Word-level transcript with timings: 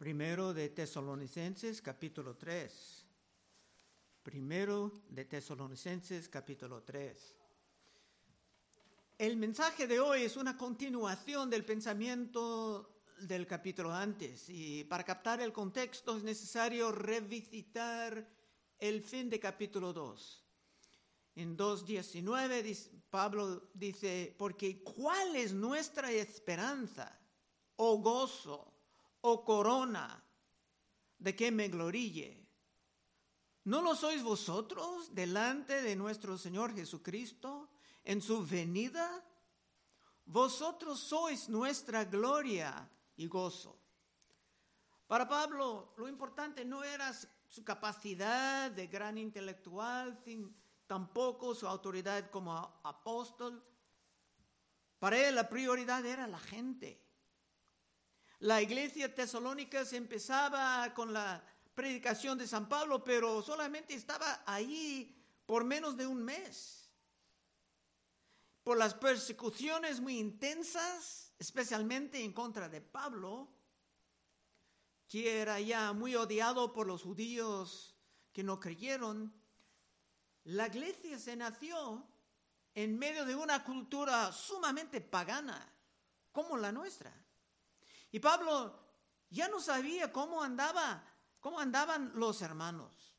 Primero 0.00 0.54
de 0.54 0.70
Tesalonicenses 0.70 1.82
capítulo 1.82 2.34
3. 2.34 3.04
Primero 4.22 5.02
de 5.10 5.26
Tesalonicenses 5.26 6.26
capítulo 6.26 6.82
3. 6.82 7.36
El 9.18 9.36
mensaje 9.36 9.86
de 9.86 10.00
hoy 10.00 10.22
es 10.22 10.38
una 10.38 10.56
continuación 10.56 11.50
del 11.50 11.66
pensamiento 11.66 13.02
del 13.18 13.46
capítulo 13.46 13.92
antes 13.92 14.48
y 14.48 14.84
para 14.84 15.04
captar 15.04 15.42
el 15.42 15.52
contexto 15.52 16.16
es 16.16 16.22
necesario 16.22 16.90
revisitar 16.90 18.26
el 18.78 19.02
fin 19.02 19.28
de 19.28 19.38
capítulo 19.38 19.92
2. 19.92 20.44
En 21.34 21.58
2.19 21.58 23.02
Pablo 23.10 23.68
dice, 23.74 24.34
porque 24.38 24.82
¿cuál 24.82 25.36
es 25.36 25.52
nuestra 25.52 26.10
esperanza 26.10 27.20
o 27.76 27.98
gozo 27.98 28.69
o 29.22 29.44
corona 29.44 30.22
de 31.18 31.36
que 31.36 31.50
me 31.50 31.68
gloríe? 31.68 32.40
¿No 33.64 33.82
lo 33.82 33.94
sois 33.94 34.22
vosotros 34.22 35.14
delante 35.14 35.82
de 35.82 35.94
nuestro 35.94 36.38
Señor 36.38 36.74
Jesucristo 36.74 37.68
en 38.04 38.22
su 38.22 38.44
venida? 38.46 39.24
Vosotros 40.24 41.00
sois 41.00 41.48
nuestra 41.48 42.04
gloria 42.04 42.88
y 43.16 43.26
gozo. 43.26 43.78
Para 45.06 45.28
Pablo 45.28 45.92
lo 45.96 46.08
importante 46.08 46.64
no 46.64 46.84
era 46.84 47.12
su 47.48 47.64
capacidad 47.64 48.70
de 48.70 48.86
gran 48.86 49.18
intelectual, 49.18 50.22
tampoco 50.86 51.54
su 51.54 51.66
autoridad 51.66 52.30
como 52.30 52.80
apóstol. 52.82 53.62
Para 54.98 55.18
él 55.28 55.34
la 55.34 55.48
prioridad 55.48 56.06
era 56.06 56.26
la 56.26 56.38
gente. 56.38 57.09
La 58.40 58.62
iglesia 58.62 59.14
tesalónica 59.14 59.84
se 59.84 59.98
empezaba 59.98 60.94
con 60.94 61.12
la 61.12 61.44
predicación 61.74 62.38
de 62.38 62.48
San 62.48 62.70
Pablo, 62.70 63.04
pero 63.04 63.42
solamente 63.42 63.92
estaba 63.92 64.42
ahí 64.46 65.14
por 65.44 65.62
menos 65.62 65.94
de 65.96 66.06
un 66.06 66.24
mes. 66.24 66.90
Por 68.62 68.78
las 68.78 68.94
persecuciones 68.94 70.00
muy 70.00 70.18
intensas, 70.18 71.34
especialmente 71.38 72.24
en 72.24 72.32
contra 72.32 72.70
de 72.70 72.80
Pablo, 72.80 73.48
que 75.06 75.40
era 75.40 75.60
ya 75.60 75.92
muy 75.92 76.14
odiado 76.14 76.72
por 76.72 76.86
los 76.86 77.02
judíos 77.02 77.94
que 78.32 78.42
no 78.42 78.58
creyeron, 78.58 79.34
la 80.44 80.68
iglesia 80.68 81.18
se 81.18 81.36
nació 81.36 82.06
en 82.74 82.98
medio 82.98 83.26
de 83.26 83.34
una 83.34 83.64
cultura 83.64 84.32
sumamente 84.32 85.02
pagana, 85.02 85.70
como 86.32 86.56
la 86.56 86.72
nuestra. 86.72 87.12
Y 88.12 88.20
Pablo 88.20 88.78
ya 89.30 89.48
no 89.48 89.60
sabía 89.60 90.12
cómo 90.12 90.42
andaba, 90.42 91.04
cómo 91.40 91.60
andaban 91.60 92.12
los 92.14 92.42
hermanos. 92.42 93.14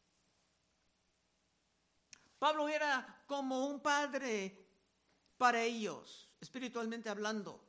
Pablo 2.37 2.67
era 2.67 3.23
como 3.27 3.67
un 3.67 3.81
padre 3.81 4.67
para 5.37 5.61
ellos, 5.61 6.29
espiritualmente 6.39 7.09
hablando. 7.09 7.63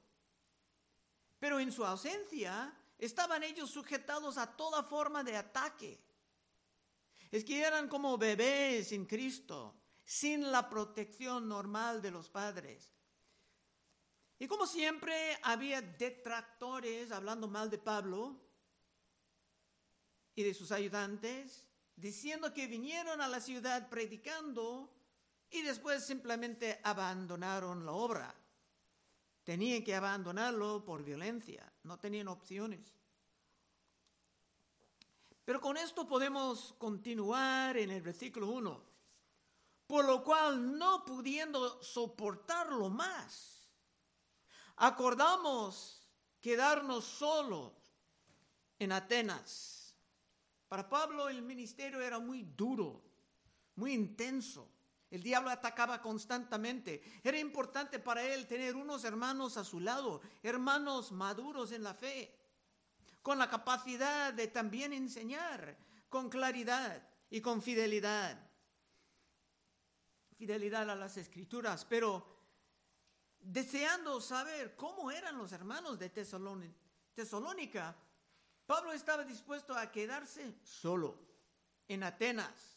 Pero 1.39 1.61
en 1.61 1.70
su 1.70 1.84
ausencia 1.84 2.75
estaban 2.98 3.43
ellos 3.43 3.70
sujetados 3.70 4.39
a 4.39 4.56
toda 4.56 4.83
forma 4.83 5.23
de 5.23 5.37
ataque. 5.37 6.03
Es 7.31 7.45
que 7.45 7.61
eran 7.61 7.89
como 7.89 8.19
bebés 8.19 8.93
en 8.93 9.06
Cristo, 9.06 9.75
sin 10.05 10.50
la 10.53 10.69
protección 10.69 11.48
normal 11.48 12.03
de 12.03 12.11
los 12.11 12.28
padres. 12.28 12.93
Y 14.42 14.48
como 14.48 14.66
siempre 14.66 15.38
había 15.44 15.80
detractores 15.80 17.12
hablando 17.12 17.46
mal 17.46 17.70
de 17.70 17.78
Pablo 17.78 18.40
y 20.34 20.42
de 20.42 20.52
sus 20.52 20.72
ayudantes, 20.72 21.68
diciendo 21.94 22.52
que 22.52 22.66
vinieron 22.66 23.20
a 23.20 23.28
la 23.28 23.40
ciudad 23.40 23.88
predicando 23.88 24.92
y 25.48 25.62
después 25.62 26.04
simplemente 26.04 26.81
abandonaron 26.82 27.86
la 27.86 27.92
obra. 27.92 28.34
Tenían 29.44 29.84
que 29.84 29.94
abandonarlo 29.94 30.84
por 30.84 31.04
violencia, 31.04 31.72
no 31.84 32.00
tenían 32.00 32.26
opciones. 32.26 32.92
Pero 35.44 35.60
con 35.60 35.76
esto 35.76 36.08
podemos 36.08 36.75
continuar 36.78 37.76
en 37.76 37.92
el 37.92 38.02
versículo 38.02 38.48
1. 38.48 38.82
Por 39.86 40.04
lo 40.04 40.25
cual, 40.25 40.76
no 40.76 41.04
pudiendo 41.04 41.81
soportarlo 41.81 42.91
más, 42.91 43.62
acordamos 44.77 46.09
quedarnos 46.41 47.05
solos 47.05 47.72
en 48.78 48.93
Atenas. 48.93 49.94
Para 50.69 50.88
Pablo 50.88 51.28
el 51.28 51.43
ministerio 51.43 52.00
era 52.00 52.19
muy 52.19 52.43
duro, 52.43 53.05
muy 53.77 53.93
intenso. 53.93 54.69
El 55.11 55.22
diablo 55.22 55.50
atacaba 55.50 56.00
constantemente. 56.00 57.21
Era 57.22 57.38
importante 57.38 57.99
para 57.99 58.22
él 58.25 58.47
tener 58.47 58.75
unos 58.75 59.05
hermanos 59.05 59.59
a 59.59 59.65
su 59.65 59.78
lado, 59.78 60.22
hermanos 60.43 61.12
maduros 61.12 61.72
en 61.72 61.82
la 61.82 61.93
fe, 61.93 62.34
con 63.21 63.38
la 63.38 63.50
capacidad 63.50 64.32
de 64.32 64.49
también 64.49 64.94
enseñar 64.94 65.77
con 66.09 66.31
claridad 66.31 67.06
y 67.28 67.41
con 67.41 67.61
fidelidad. 67.62 68.50
Fidelidad 70.37 70.88
a 70.91 70.97
las 70.97 71.19
escrituras, 71.19 71.84
pero 71.84 72.31
deseando 73.42 74.20
saber 74.20 74.76
cómo 74.76 75.10
eran 75.10 75.36
los 75.36 75.53
hermanos 75.53 75.98
de 75.98 76.10
Tesalónica, 76.10 77.97
Pablo 78.66 78.92
estaba 78.92 79.25
dispuesto 79.25 79.76
a 79.76 79.91
quedarse 79.91 80.54
solo 80.62 81.19
en 81.88 82.04
Atenas 82.04 82.72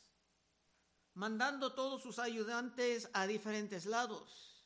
mandando 1.15 1.73
todos 1.73 2.01
sus 2.01 2.19
ayudantes 2.19 3.09
a 3.13 3.25
diferentes 3.25 3.85
lados. 3.85 4.65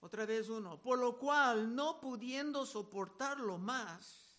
Otra 0.00 0.24
vez 0.24 0.48
uno, 0.48 0.80
por 0.80 0.98
lo 0.98 1.18
cual, 1.18 1.74
no 1.74 2.00
pudiendo 2.00 2.64
soportarlo 2.64 3.58
más, 3.58 4.38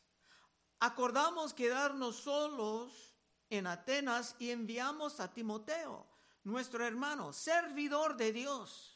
acordamos 0.80 1.53
quedarnos 1.53 2.16
solos 2.16 3.16
en 3.51 3.68
Atenas 3.68 4.35
y 4.40 4.50
enviamos 4.50 5.19
a 5.19 5.31
Timoteo, 5.31 6.07
nuestro 6.44 6.84
hermano, 6.85 7.31
servidor 7.31 8.18
de 8.18 8.34
Dios 8.34 8.91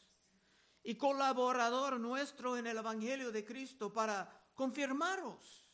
y 0.86 0.94
colaborador 0.94 1.98
nuestro 1.98 2.56
en 2.56 2.68
el 2.68 2.78
Evangelio 2.78 3.32
de 3.32 3.44
Cristo 3.44 3.92
para 3.92 4.30
confirmaros 4.54 5.68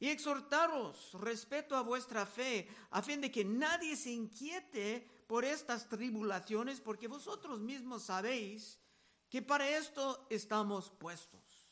y 0.00 0.08
exhortaros 0.08 1.12
respeto 1.20 1.76
a 1.76 1.82
vuestra 1.82 2.24
fe, 2.24 2.66
a 2.90 3.02
fin 3.02 3.20
de 3.20 3.30
que 3.30 3.44
nadie 3.44 3.96
se 3.96 4.10
inquiete 4.10 5.06
por 5.26 5.44
estas 5.44 5.90
tribulaciones, 5.90 6.80
porque 6.80 7.06
vosotros 7.06 7.60
mismos 7.60 8.04
sabéis 8.04 8.78
que 9.28 9.42
para 9.42 9.68
esto 9.68 10.26
estamos 10.30 10.90
puestos. 10.90 11.68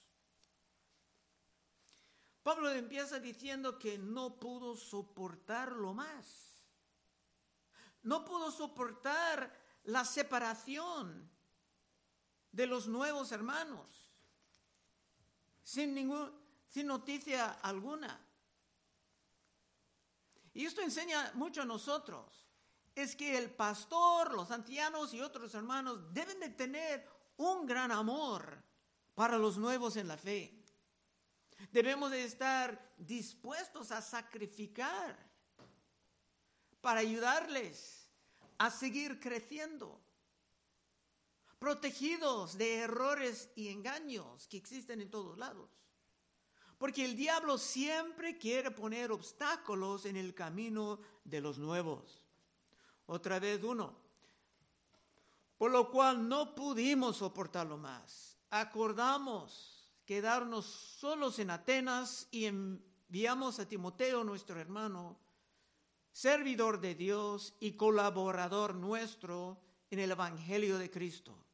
Pablo 2.43 2.71
empieza 2.71 3.19
diciendo 3.19 3.79
que 3.79 3.97
no 3.97 4.39
pudo 4.39 4.77
soportarlo 4.77 5.95
más. 5.95 6.61
No 8.03 8.27
pudo 8.27 8.51
soportar 8.51 9.51
la 9.85 10.05
separación 10.05 11.35
de 12.57 12.67
los 12.67 12.89
nuevos 12.89 13.31
hermanos 13.33 14.11
sin 15.63 15.95
ningún 15.95 16.33
sin 16.69 16.87
noticia 16.87 17.53
alguna. 17.63 18.21
Y 20.53 20.67
esto 20.67 20.83
enseña 20.83 21.33
mucho 21.35 21.63
a 21.63 21.65
nosotros. 21.65 22.45
Es 22.95 23.15
que 23.15 23.37
el 23.39 23.51
pastor, 23.51 24.35
los 24.35 24.51
ancianos 24.51 25.15
y 25.15 25.21
otros 25.21 25.55
hermanos 25.55 26.13
deben 26.13 26.41
de 26.41 26.51
tener 26.51 27.07
un 27.37 27.67
gran 27.67 27.93
amor 27.93 28.63
para 29.15 29.39
los 29.39 29.59
nuevos 29.59 29.97
en 29.97 30.09
la 30.09 30.17
fe. 30.17 30.63
Debemos 31.73 32.11
de 32.11 32.25
estar 32.25 32.95
dispuestos 32.99 33.91
a 33.91 34.03
sacrificar 34.03 35.17
para 36.81 37.01
ayudarles 37.01 38.11
a 38.59 38.71
seguir 38.71 39.21
creciendo, 39.21 40.01
protegidos 41.67 42.57
de 42.57 42.77
errores 42.77 43.51
y 43.57 43.71
engaños 43.71 44.47
que 44.47 44.57
existen 44.57 45.01
en 45.01 45.11
todos 45.11 45.37
lados. 45.37 45.69
Porque 46.79 47.05
el 47.05 47.17
diablo 47.17 47.59
siempre 47.59 48.39
quiere 48.39 48.71
poner 48.71 49.11
obstáculos 49.11 50.07
en 50.07 50.17
el 50.17 50.33
camino 50.33 51.01
de 51.25 51.41
los 51.41 51.59
nuevos. 51.59 52.23
Otra 53.07 53.41
vez 53.41 53.65
uno. 53.65 53.99
Por 55.59 55.73
lo 55.73 55.91
cual 55.91 56.29
no 56.29 56.55
pudimos 56.55 57.17
soportarlo 57.17 57.77
más. 57.77 58.39
Acordamos 58.51 59.91
quedarnos 60.05 60.67
solos 60.67 61.41
en 61.41 61.51
Atenas 61.51 62.29
y 62.31 62.45
enviamos 62.45 63.59
a 63.59 63.67
Timoteo, 63.67 64.23
nuestro 64.23 64.61
hermano, 64.61 65.19
servidor 66.13 66.79
de 66.79 66.95
Dios 66.95 67.57
y 67.59 67.73
colaborador 67.73 68.77
nuestro 68.77 69.61
en 69.91 69.99
el 69.99 70.13
Evangelio 70.13 70.79
de 70.79 70.93
Cristo 70.93 71.46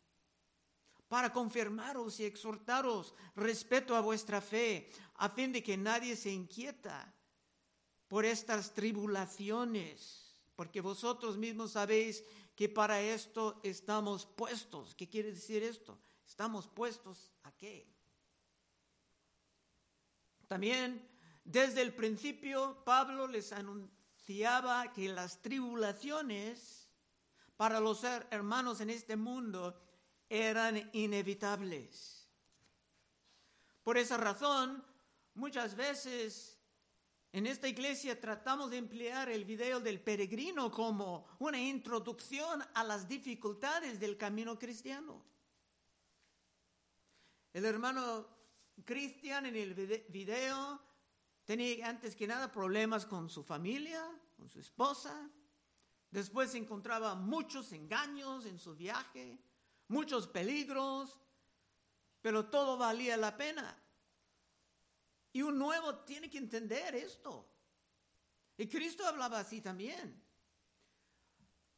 para 1.12 1.30
confirmaros 1.30 2.20
y 2.20 2.24
exhortaros 2.24 3.14
respeto 3.36 3.94
a 3.94 4.00
vuestra 4.00 4.40
fe, 4.40 4.88
a 5.16 5.28
fin 5.28 5.52
de 5.52 5.62
que 5.62 5.76
nadie 5.76 6.16
se 6.16 6.30
inquieta 6.30 7.14
por 8.08 8.24
estas 8.24 8.72
tribulaciones, 8.72 10.40
porque 10.56 10.80
vosotros 10.80 11.36
mismos 11.36 11.72
sabéis 11.72 12.24
que 12.56 12.70
para 12.70 13.02
esto 13.02 13.60
estamos 13.62 14.24
puestos. 14.24 14.94
¿Qué 14.94 15.06
quiere 15.06 15.32
decir 15.32 15.62
esto? 15.62 16.00
Estamos 16.26 16.66
puestos 16.66 17.30
a 17.42 17.52
qué? 17.52 17.86
También 20.48 21.06
desde 21.44 21.82
el 21.82 21.92
principio 21.92 22.82
Pablo 22.86 23.26
les 23.26 23.52
anunciaba 23.52 24.90
que 24.94 25.10
las 25.10 25.42
tribulaciones 25.42 26.88
para 27.58 27.80
los 27.80 28.02
hermanos 28.02 28.80
en 28.80 28.88
este 28.88 29.16
mundo 29.16 29.78
eran 30.32 30.88
inevitables. 30.94 32.26
Por 33.82 33.98
esa 33.98 34.16
razón, 34.16 34.82
muchas 35.34 35.76
veces 35.76 36.58
en 37.32 37.46
esta 37.46 37.68
iglesia 37.68 38.18
tratamos 38.18 38.70
de 38.70 38.78
emplear 38.78 39.28
el 39.28 39.44
video 39.44 39.78
del 39.78 40.00
peregrino 40.00 40.70
como 40.70 41.26
una 41.38 41.60
introducción 41.60 42.64
a 42.72 42.82
las 42.82 43.06
dificultades 43.06 44.00
del 44.00 44.16
camino 44.16 44.58
cristiano. 44.58 45.22
El 47.52 47.66
hermano 47.66 48.26
Cristian 48.86 49.44
en 49.44 49.56
el 49.56 49.74
video 50.08 50.80
tenía 51.44 51.90
antes 51.90 52.16
que 52.16 52.26
nada 52.26 52.50
problemas 52.50 53.04
con 53.04 53.28
su 53.28 53.44
familia, 53.44 54.02
con 54.38 54.48
su 54.48 54.60
esposa. 54.60 55.28
Después 56.10 56.54
encontraba 56.54 57.14
muchos 57.16 57.70
engaños 57.72 58.46
en 58.46 58.58
su 58.58 58.74
viaje, 58.74 59.38
muchos 59.92 60.26
peligros, 60.26 61.18
pero 62.20 62.46
todo 62.46 62.76
valía 62.76 63.16
la 63.16 63.36
pena. 63.36 63.78
Y 65.32 65.42
un 65.42 65.58
nuevo 65.58 65.96
tiene 66.00 66.28
que 66.28 66.38
entender 66.38 66.94
esto. 66.94 67.48
Y 68.56 68.66
Cristo 68.68 69.06
hablaba 69.06 69.38
así 69.38 69.60
también. 69.60 70.20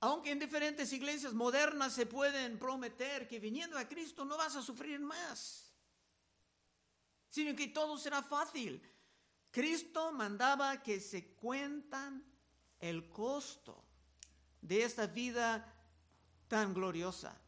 Aunque 0.01 0.31
en 0.31 0.39
diferentes 0.39 0.93
iglesias 0.93 1.33
modernas 1.33 1.93
se 1.93 2.07
pueden 2.07 2.59
prometer 2.59 3.27
que 3.27 3.41
viniendo 3.41 3.79
a 3.79 3.89
Cristo 3.89 4.25
no 4.25 4.37
vas 4.37 4.55
a 4.57 4.63
sufrir 4.63 5.01
más, 5.01 5.73
sino 7.31 7.57
que 7.57 7.69
todo 7.69 7.97
será 7.97 8.23
fácil. 8.23 8.83
Cristo 9.51 10.13
mandaba 10.13 10.83
que 10.83 11.01
se 11.01 11.35
cuentan 11.35 12.25
el 12.81 13.09
costo 13.09 13.83
de 14.61 14.83
esta 14.83 15.07
vida 15.07 15.73
tan 16.49 16.75
gloriosa. 16.75 17.44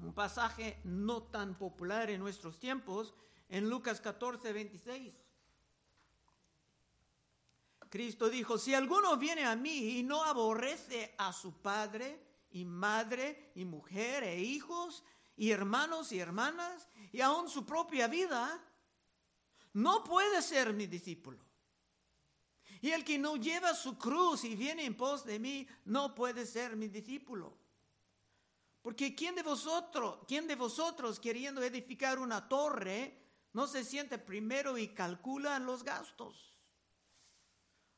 Un 0.00 0.12
pasaje 0.14 0.80
no 0.84 1.24
tan 1.24 1.56
popular 1.56 2.10
en 2.10 2.20
nuestros 2.20 2.58
tiempos, 2.58 3.14
en 3.48 3.68
Lucas 3.68 4.00
14, 4.00 4.52
26. 4.52 5.14
Cristo 7.88 8.28
dijo, 8.28 8.58
si 8.58 8.74
alguno 8.74 9.16
viene 9.16 9.44
a 9.44 9.56
mí 9.56 9.98
y 9.98 10.02
no 10.02 10.22
aborrece 10.24 11.14
a 11.18 11.32
su 11.32 11.60
padre 11.60 12.20
y 12.50 12.64
madre 12.64 13.52
y 13.54 13.64
mujer 13.64 14.24
e 14.24 14.40
hijos 14.40 15.02
y 15.36 15.50
hermanos 15.50 16.12
y 16.12 16.18
hermanas 16.18 16.88
y 17.12 17.20
aún 17.20 17.48
su 17.48 17.64
propia 17.64 18.06
vida, 18.06 18.62
no 19.72 20.04
puede 20.04 20.42
ser 20.42 20.72
mi 20.72 20.86
discípulo. 20.86 21.38
Y 22.80 22.90
el 22.90 23.04
que 23.04 23.18
no 23.18 23.36
lleva 23.36 23.74
su 23.74 23.98
cruz 23.98 24.44
y 24.44 24.54
viene 24.54 24.84
en 24.84 24.96
pos 24.96 25.24
de 25.24 25.38
mí, 25.38 25.66
no 25.84 26.14
puede 26.14 26.46
ser 26.46 26.76
mi 26.76 26.88
discípulo. 26.88 27.57
Porque 28.88 29.14
¿quién 29.14 29.34
de 29.34 29.42
vosotros, 29.42 30.20
quién 30.26 30.46
de 30.46 30.56
vosotros 30.56 31.20
queriendo 31.20 31.62
edificar 31.62 32.18
una 32.18 32.48
torre, 32.48 33.20
no 33.52 33.66
se 33.66 33.84
siente 33.84 34.16
primero 34.16 34.78
y 34.78 34.94
calcula 34.94 35.58
los 35.58 35.82
gastos? 35.84 36.56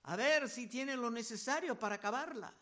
A 0.03 0.17
ver 0.17 0.49
si 0.49 0.67
tiene 0.67 0.97
lo 0.97 1.09
necesario 1.09 1.79
para 1.79 1.95
acabarla. 1.95 2.53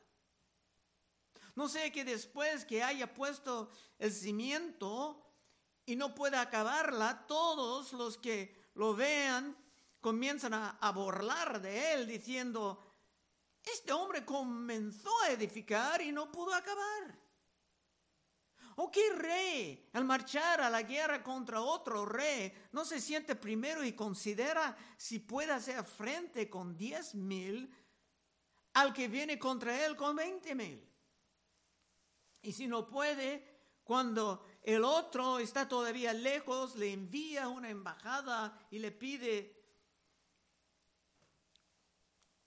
No 1.55 1.71
sé 1.71 1.91
que 1.91 2.05
después 2.05 2.67
que 2.67 2.83
haya 2.83 3.15
puesto 3.15 3.71
el 3.99 4.13
cimiento 4.13 5.25
y 5.87 5.97
no 5.97 6.15
pueda 6.15 6.43
acabarla, 6.43 7.27
todos 7.27 7.95
los 7.95 8.19
que 8.19 8.55
lo 8.75 8.95
vean 8.95 9.57
comienzan 10.03 10.53
a, 10.53 10.77
a 10.83 10.93
burlar 10.93 11.63
de 11.63 11.95
él 11.95 12.07
diciendo, 12.07 12.95
este 13.65 13.91
hombre 13.91 14.27
comenzó 14.27 15.19
a 15.23 15.31
edificar 15.31 16.03
y 16.03 16.13
no 16.13 16.31
pudo 16.31 16.53
acabar. 16.53 17.28
¿O 18.81 18.93
qué 18.93 19.11
rey, 19.13 19.89
al 19.95 20.05
marchar 20.05 20.61
a 20.61 20.71
la 20.71 20.83
guerra 20.83 21.21
contra 21.21 21.61
otro 21.61 22.07
rey, 22.07 22.53
no 22.71 22.85
se 22.85 23.01
siente 23.01 23.35
primero 23.35 23.83
y 23.83 23.93
considera 23.93 24.77
si 24.97 25.19
puede 25.19 25.51
hacer 25.51 25.83
frente 25.83 26.49
con 26.49 26.77
diez 26.77 27.13
mil 27.17 27.75
al 28.75 28.93
que 28.93 29.09
viene 29.09 29.37
contra 29.37 29.85
él 29.85 29.97
con 29.97 30.15
veinte 30.15 30.55
mil? 30.55 30.89
Y 32.41 32.53
si 32.53 32.69
no 32.69 32.87
puede, 32.87 33.83
cuando 33.83 34.47
el 34.63 34.85
otro 34.85 35.41
está 35.41 35.67
todavía 35.67 36.13
lejos, 36.13 36.77
le 36.77 36.93
envía 36.93 37.49
una 37.49 37.71
embajada 37.71 38.65
y 38.71 38.79
le 38.79 38.93
pide 38.93 39.61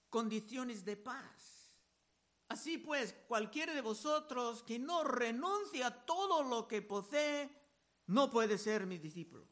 condiciones 0.08 0.82
de 0.82 0.96
paz. 0.96 1.51
Así 2.52 2.76
pues, 2.76 3.14
cualquiera 3.28 3.72
de 3.72 3.80
vosotros 3.80 4.62
que 4.62 4.78
no 4.78 5.04
renuncia 5.04 5.86
a 5.86 6.04
todo 6.04 6.42
lo 6.42 6.68
que 6.68 6.82
posee, 6.82 7.48
no 8.08 8.28
puede 8.28 8.58
ser 8.58 8.84
mi 8.84 8.98
discípulo. 8.98 9.48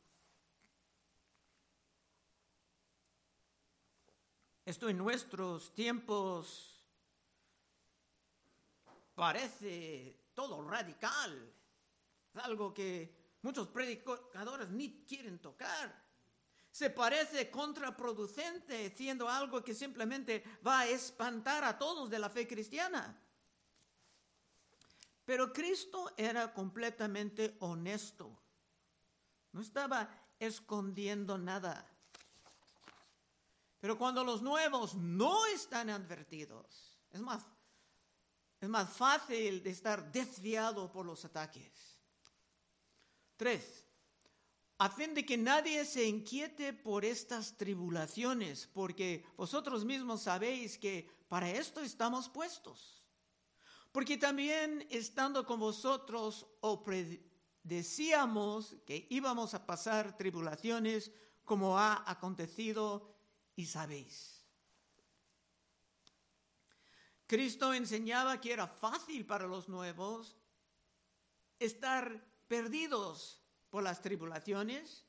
Esto 4.67 4.91
en 4.91 4.99
nuestros 4.99 5.73
tiempos 5.75 6.85
parece 9.15 10.33
todo 10.35 10.61
radical, 10.69 11.55
algo 12.35 12.75
que 12.75 13.39
muchos 13.41 13.69
predicadores 13.69 14.69
ni 14.69 15.07
quieren 15.07 15.39
tocar 15.39 16.10
se 16.71 16.91
parece 16.91 17.51
contraproducente, 17.51 18.95
siendo 18.97 19.29
algo 19.29 19.63
que 19.63 19.75
simplemente 19.75 20.45
va 20.67 20.81
a 20.81 20.89
espantar 20.89 21.65
a 21.65 21.77
todos 21.77 22.09
de 22.09 22.19
la 22.19 22.31
fe 22.31 22.47
cristiana. 22.47 23.19
Pero 25.25 25.53
Cristo 25.53 26.13
era 26.17 26.53
completamente 26.53 27.57
honesto. 27.61 28.37
No 29.53 29.61
estaba 29.61 30.09
escondiendo 30.39 31.39
nada. 31.39 31.87
Pero 33.81 33.97
cuando 33.99 34.23
los 34.23 34.43
nuevos 34.43 34.95
no 34.95 35.47
están 35.47 35.91
advertidos, 35.91 36.99
es 37.11 37.21
más, 37.21 37.45
es 38.61 38.69
más 38.69 38.91
fácil 38.91 39.63
de 39.63 39.71
estar 39.71 40.13
desviado 40.13 40.91
por 40.93 41.07
los 41.07 41.25
ataques. 41.25 41.99
Tres, 43.37 43.80
a 44.81 44.89
fin 44.89 45.13
de 45.13 45.27
que 45.27 45.37
nadie 45.37 45.85
se 45.85 46.09
inquiete 46.09 46.73
por 46.73 47.05
estas 47.05 47.59
tribulaciones, 47.59 48.67
porque 48.73 49.27
vosotros 49.37 49.85
mismos 49.85 50.23
sabéis 50.23 50.79
que 50.79 51.07
para 51.29 51.51
esto 51.51 51.83
estamos 51.83 52.31
puestos. 52.31 53.05
Porque 53.93 54.17
también 54.17 54.87
estando 54.89 55.45
con 55.45 55.61
vosotros 55.61 56.47
o 56.63 56.83
decíamos 57.63 58.75
que 58.87 59.07
íbamos 59.11 59.53
a 59.53 59.67
pasar 59.67 60.17
tribulaciones 60.17 61.13
como 61.45 61.79
ha 61.79 62.03
acontecido 62.11 63.15
y 63.57 63.67
sabéis. 63.67 64.47
Cristo 67.27 67.75
enseñaba 67.75 68.41
que 68.41 68.55
era 68.55 68.67
fácil 68.67 69.27
para 69.27 69.47
los 69.47 69.69
nuevos 69.69 70.39
estar 71.59 72.25
perdidos 72.49 73.40
por 73.71 73.83
las 73.83 74.03
tribulaciones 74.03 75.07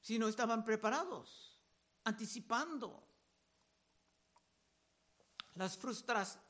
si 0.00 0.18
no 0.18 0.28
estaban 0.28 0.64
preparados, 0.64 1.58
anticipando 2.04 3.06
las 5.54 5.78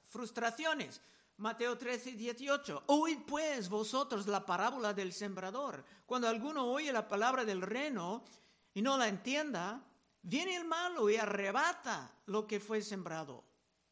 frustraciones. 0.09 1.01
Mateo 1.39 1.77
13, 1.77 2.13
18. 2.13 2.85
Oíd 2.87 3.19
pues 3.27 3.69
vosotros 3.69 4.27
la 4.27 4.47
parábola 4.47 4.95
del 4.95 5.13
sembrador. 5.13 5.85
Cuando 6.07 6.29
alguno 6.29 6.67
oye 6.67 6.93
la 6.93 7.07
palabra 7.07 7.45
del 7.45 7.61
reino 7.61 8.25
y 8.73 8.81
no 8.81 8.97
la 8.97 9.09
entienda, 9.09 9.83
viene 10.23 10.57
el 10.57 10.65
malo 10.65 11.11
y 11.11 11.17
arrebata 11.17 12.11
lo 12.27 12.47
que 12.47 12.59
fue 12.59 12.81
sembrado 12.81 13.45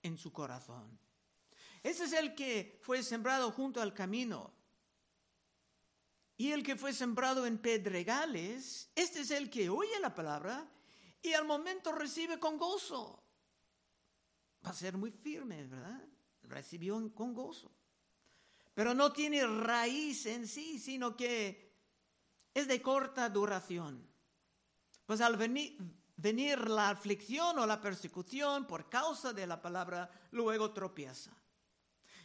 en 0.03 0.17
su 0.17 0.33
corazón. 0.33 0.99
Ese 1.83 2.05
es 2.05 2.15
el 2.15 2.35
que 2.35 2.81
fue 2.83 3.03
sembrado 3.03 3.51
junto 3.53 3.83
al 3.83 3.93
camino. 3.93 4.54
Y 6.37 6.51
el 6.51 6.63
que 6.63 6.77
fue 6.77 6.93
sembrado 6.93 7.47
en 7.47 7.59
pedregales, 7.59 8.91
este 8.95 9.21
es 9.21 9.31
el 9.31 9.51
que 9.51 9.71
oye 9.71 9.99
la 10.01 10.15
palabra 10.15 10.69
y 11.23 11.33
al 11.33 11.45
momento 11.45 11.93
recibe 11.93 12.39
con 12.39 12.59
gozo. 12.59 13.23
Va 14.65 14.71
a 14.71 14.75
ser 14.75 14.97
muy 14.97 15.11
firme, 15.11 15.67
¿verdad? 15.67 16.03
Recibió 16.43 17.13
con 17.15 17.35
gozo. 17.35 17.71
pero 18.75 18.93
no 18.93 19.13
tiene 19.13 19.47
raíz 19.47 20.27
en 20.27 20.49
sí, 20.49 20.81
sino 20.81 21.17
que 21.17 21.73
es 22.53 22.67
de 22.67 22.83
corta 22.83 23.29
duración. 23.29 24.05
Pues 25.07 25.21
al 25.21 25.37
venir, 25.37 25.79
venir 26.17 26.69
la 26.69 26.91
aflicción 26.91 27.59
o 27.61 27.67
la 27.67 27.81
persecución 27.81 28.67
por 28.67 28.89
causa 28.89 29.33
de 29.33 29.47
la 29.47 29.63
palabra, 29.63 30.11
luego 30.33 30.73
tropieza. 30.73 31.31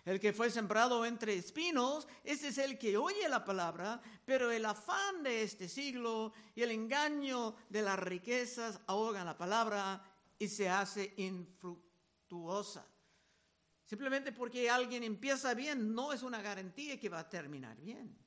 El 0.09 0.19
que 0.19 0.33
fue 0.33 0.49
sembrado 0.49 1.05
entre 1.05 1.35
espinos, 1.35 2.07
ese 2.23 2.47
es 2.47 2.57
el 2.57 2.79
que 2.79 2.97
oye 2.97 3.29
la 3.29 3.45
palabra, 3.45 4.01
pero 4.25 4.49
el 4.49 4.65
afán 4.65 5.21
de 5.21 5.43
este 5.43 5.69
siglo 5.69 6.33
y 6.55 6.63
el 6.63 6.71
engaño 6.71 7.55
de 7.69 7.83
las 7.83 7.99
riquezas 7.99 8.81
ahogan 8.87 9.27
la 9.27 9.37
palabra 9.37 10.03
y 10.39 10.47
se 10.47 10.67
hace 10.67 11.13
infructuosa. 11.17 12.87
Simplemente 13.85 14.31
porque 14.31 14.67
alguien 14.67 15.03
empieza 15.03 15.53
bien 15.53 15.93
no 15.93 16.11
es 16.11 16.23
una 16.23 16.41
garantía 16.41 16.99
que 16.99 17.09
va 17.09 17.19
a 17.19 17.29
terminar 17.29 17.77
bien. 17.77 18.17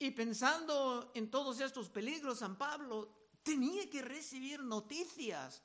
Y 0.00 0.10
pensando 0.10 1.12
en 1.14 1.30
todos 1.30 1.60
estos 1.60 1.90
peligros, 1.90 2.40
San 2.40 2.58
Pablo 2.58 3.28
tenía 3.44 3.88
que 3.88 4.02
recibir 4.02 4.64
noticias 4.64 5.62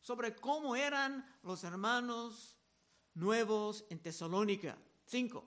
sobre 0.00 0.34
cómo 0.34 0.74
eran 0.74 1.38
los 1.42 1.64
hermanos 1.64 2.56
nuevos 3.20 3.84
en 3.90 4.00
Tesalónica. 4.00 4.76
Cinco. 5.04 5.44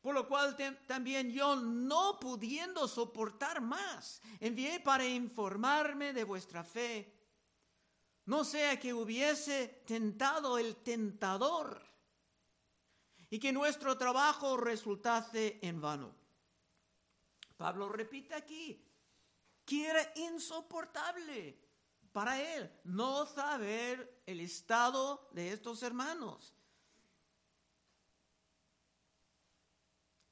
Por 0.00 0.14
lo 0.14 0.28
cual 0.28 0.56
también 0.86 1.32
yo, 1.32 1.56
no 1.56 2.20
pudiendo 2.20 2.86
soportar 2.86 3.60
más, 3.60 4.22
envié 4.38 4.78
para 4.78 5.04
informarme 5.04 6.12
de 6.12 6.22
vuestra 6.22 6.62
fe. 6.62 7.12
No 8.26 8.44
sea 8.44 8.78
que 8.78 8.94
hubiese 8.94 9.82
tentado 9.84 10.58
el 10.58 10.76
tentador 10.76 11.84
y 13.30 13.38
que 13.40 13.52
nuestro 13.52 13.98
trabajo 13.98 14.56
resultase 14.56 15.58
en 15.60 15.80
vano. 15.80 16.14
Pablo 17.56 17.88
repite 17.88 18.34
aquí 18.34 18.82
que 19.64 19.86
era 19.88 20.12
insoportable 20.14 21.58
para 22.12 22.40
él 22.40 22.70
no 22.84 23.26
saber 23.26 24.22
el 24.24 24.40
estado 24.40 25.28
de 25.32 25.52
estos 25.52 25.82
hermanos. 25.82 26.55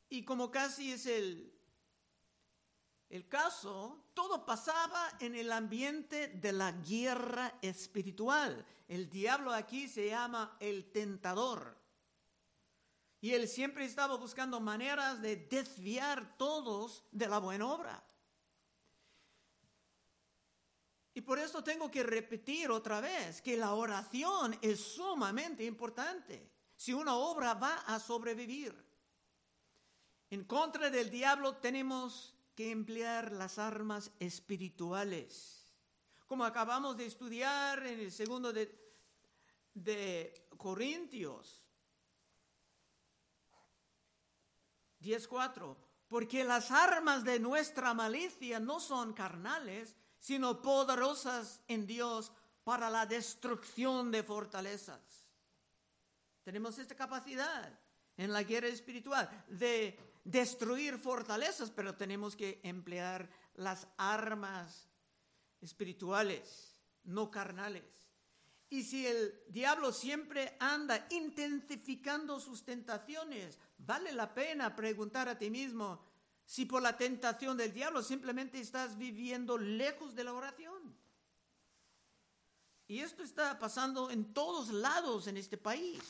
Y 0.09 0.25
como 0.25 0.51
casi 0.51 0.93
es 0.93 1.07
el, 1.07 1.53
el 3.09 3.29
caso, 3.29 4.11
todo 4.15 4.45
pasaba 4.45 5.17
en 5.21 5.35
el 5.35 5.53
ambiente 5.53 6.29
de 6.29 6.53
la 6.53 6.73
guerra 6.73 7.59
espiritual. 7.63 8.65
El 8.89 9.09
diablo 9.09 9.53
aquí 9.53 9.89
se 9.89 10.09
llama 10.09 10.57
el 10.61 10.91
tentador. 10.93 11.77
Y 13.21 13.33
él 13.33 13.49
siempre 13.49 13.85
estaba 13.85 14.17
buscando 14.17 14.61
maneras 14.61 15.23
de 15.23 15.37
desviar 15.37 16.37
todos 16.37 17.05
de 17.11 17.27
la 17.27 17.39
buena 17.39 17.67
obra. 17.67 18.05
Y 21.15 21.21
por 21.21 21.39
eso 21.39 21.63
tengo 21.63 21.91
que 21.91 22.03
repetir 22.03 22.71
otra 22.71 23.01
vez 23.01 23.41
que 23.41 23.57
la 23.57 23.73
oración 23.75 24.59
es 24.61 24.81
sumamente 24.81 25.65
importante 25.65 26.51
si 26.77 26.93
una 26.93 27.15
obra 27.15 27.55
va 27.55 27.77
a 27.87 28.01
sobrevivir. 28.01 28.84
En 30.35 30.43
contra 30.43 30.91
del 30.91 31.11
diablo 31.11 31.59
tenemos 31.59 32.35
que 32.57 32.73
emplear 32.73 33.31
las 33.31 33.57
armas 33.57 34.11
espirituales. 34.19 35.73
Como 36.27 36.45
acabamos 36.45 36.97
de 36.97 37.07
estudiar 37.07 37.87
en 37.87 38.01
el 38.01 38.11
segundo 38.11 38.53
de, 38.53 38.77
de 39.75 40.49
Corintios 40.57 41.63
10.4, 45.03 45.77
porque 46.09 46.43
las 46.43 46.73
armas 46.73 47.23
de 47.23 47.39
nuestra 47.39 47.95
malicia 47.95 48.59
no 48.59 48.81
son 48.81 49.13
carnales, 49.13 49.95
sino 50.19 50.61
poderosas 50.61 51.61
en 51.69 51.87
Dios 51.87 52.33
para 52.65 52.91
la 52.91 53.07
destrucción 53.07 54.11
de 54.11 54.25
fortalezas. 54.25 55.29
Tenemos 56.43 56.77
esta 56.81 56.97
capacidad 56.97 57.73
en 58.17 58.33
la 58.33 58.43
guerra 58.43 58.67
espiritual 58.67 59.45
de 59.47 60.14
destruir 60.25 60.99
fortalezas, 60.99 61.71
pero 61.71 61.95
tenemos 61.95 62.35
que 62.35 62.61
emplear 62.65 63.29
las 63.55 63.87
armas 63.97 64.89
espirituales, 65.61 66.77
no 67.05 67.31
carnales. 67.31 67.85
Y 68.71 68.83
si 68.83 69.07
el 69.07 69.43
diablo 69.49 69.93
siempre 69.93 70.57
anda 70.59 71.07
intensificando 71.11 72.41
sus 72.41 72.65
tentaciones, 72.65 73.59
vale 73.79 74.13
la 74.13 74.35
pena 74.35 74.75
preguntar 74.75 75.29
a 75.29 75.39
ti 75.39 75.51
mismo 75.51 76.03
si 76.47 76.67
por 76.67 76.83
la 76.83 76.97
tentación 76.97 77.57
del 77.57 77.73
diablo 77.73 78.03
simplemente 78.03 78.59
estás 78.59 78.99
viviendo 78.99 79.57
lejos 79.59 80.15
de 80.15 80.25
la 80.25 80.33
oración. 80.33 80.97
Y 82.87 82.99
esto 83.01 83.23
está 83.23 83.59
pasando 83.59 84.11
en 84.11 84.35
todos 84.35 84.71
lados 84.71 85.27
en 85.27 85.37
este 85.37 85.57
país 85.57 86.03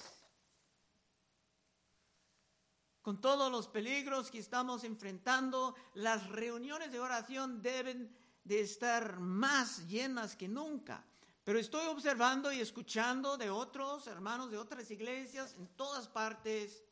con 3.05 3.21
todos 3.21 3.53
los 3.53 3.69
peligros 3.69 4.31
que 4.31 4.39
estamos 4.39 4.83
enfrentando, 4.83 5.75
las 5.93 6.27
reuniones 6.31 6.91
de 6.91 6.99
oración 6.99 7.61
deben 7.61 8.11
de 8.43 8.63
estar 8.63 9.21
más 9.21 9.87
llenas 9.87 10.35
que 10.35 10.49
nunca. 10.49 11.05
Pero 11.45 11.59
estoy 11.59 11.87
observando 11.89 12.51
y 12.51 12.61
escuchando 12.61 13.37
de 13.37 13.51
otros 13.51 14.07
hermanos 14.07 14.51
de 14.51 14.57
otras 14.57 14.91
iglesias 14.91 15.53
en 15.59 15.69
todas 15.77 16.09
partes 16.09 16.83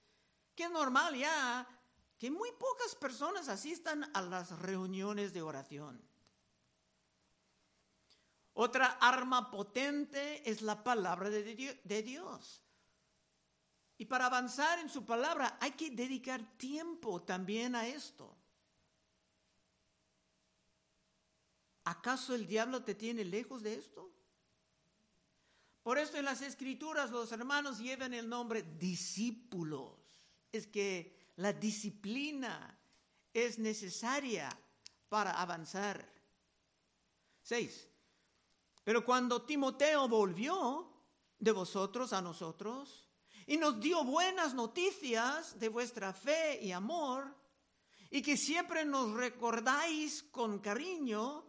que 0.54 0.64
es 0.64 0.70
normal 0.70 1.16
ya 1.16 1.66
que 2.18 2.30
muy 2.30 2.52
pocas 2.52 2.94
personas 2.94 3.48
asistan 3.48 4.04
a 4.12 4.20
las 4.20 4.50
reuniones 4.60 5.32
de 5.32 5.40
oración. 5.40 5.98
Otra 8.52 8.98
arma 9.00 9.50
potente 9.50 10.46
es 10.48 10.60
la 10.60 10.84
palabra 10.84 11.30
de 11.30 12.02
Dios. 12.02 12.62
Y 13.98 14.06
para 14.06 14.26
avanzar 14.26 14.78
en 14.78 14.88
su 14.88 15.04
palabra 15.04 15.58
hay 15.60 15.72
que 15.72 15.90
dedicar 15.90 16.42
tiempo 16.56 17.22
también 17.22 17.74
a 17.74 17.86
esto. 17.86 18.36
¿Acaso 21.84 22.34
el 22.34 22.46
diablo 22.46 22.82
te 22.84 22.94
tiene 22.94 23.24
lejos 23.24 23.62
de 23.62 23.74
esto? 23.74 24.10
Por 25.82 25.98
esto 25.98 26.16
en 26.16 26.24
las 26.24 26.42
escrituras 26.42 27.10
los 27.10 27.32
hermanos 27.32 27.78
llevan 27.78 28.14
el 28.14 28.28
nombre 28.28 28.62
discípulos. 28.62 29.94
Es 30.52 30.66
que 30.66 31.32
la 31.36 31.52
disciplina 31.52 32.78
es 33.32 33.58
necesaria 33.58 34.48
para 35.08 35.40
avanzar. 35.40 36.08
Seis. 37.42 37.88
Pero 38.84 39.04
cuando 39.04 39.42
Timoteo 39.42 40.08
volvió 40.08 40.88
de 41.38 41.50
vosotros 41.50 42.12
a 42.12 42.22
nosotros, 42.22 43.08
y 43.52 43.58
nos 43.58 43.78
dio 43.78 44.02
buenas 44.02 44.54
noticias 44.54 45.60
de 45.60 45.68
vuestra 45.68 46.14
fe 46.14 46.58
y 46.62 46.72
amor 46.72 47.36
y 48.08 48.22
que 48.22 48.34
siempre 48.34 48.82
nos 48.82 49.12
recordáis 49.12 50.22
con 50.22 50.58
cariño, 50.58 51.44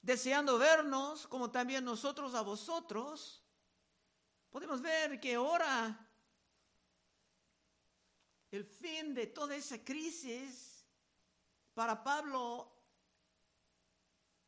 deseando 0.00 0.56
vernos 0.56 1.26
como 1.26 1.50
también 1.50 1.84
nosotros 1.84 2.34
a 2.34 2.40
vosotros, 2.40 3.44
podemos 4.48 4.80
ver 4.80 5.20
que 5.20 5.34
ahora 5.34 6.08
el 8.50 8.64
fin 8.64 9.12
de 9.12 9.26
toda 9.26 9.56
esa 9.56 9.84
crisis 9.84 10.86
para 11.74 12.02
Pablo 12.02 12.72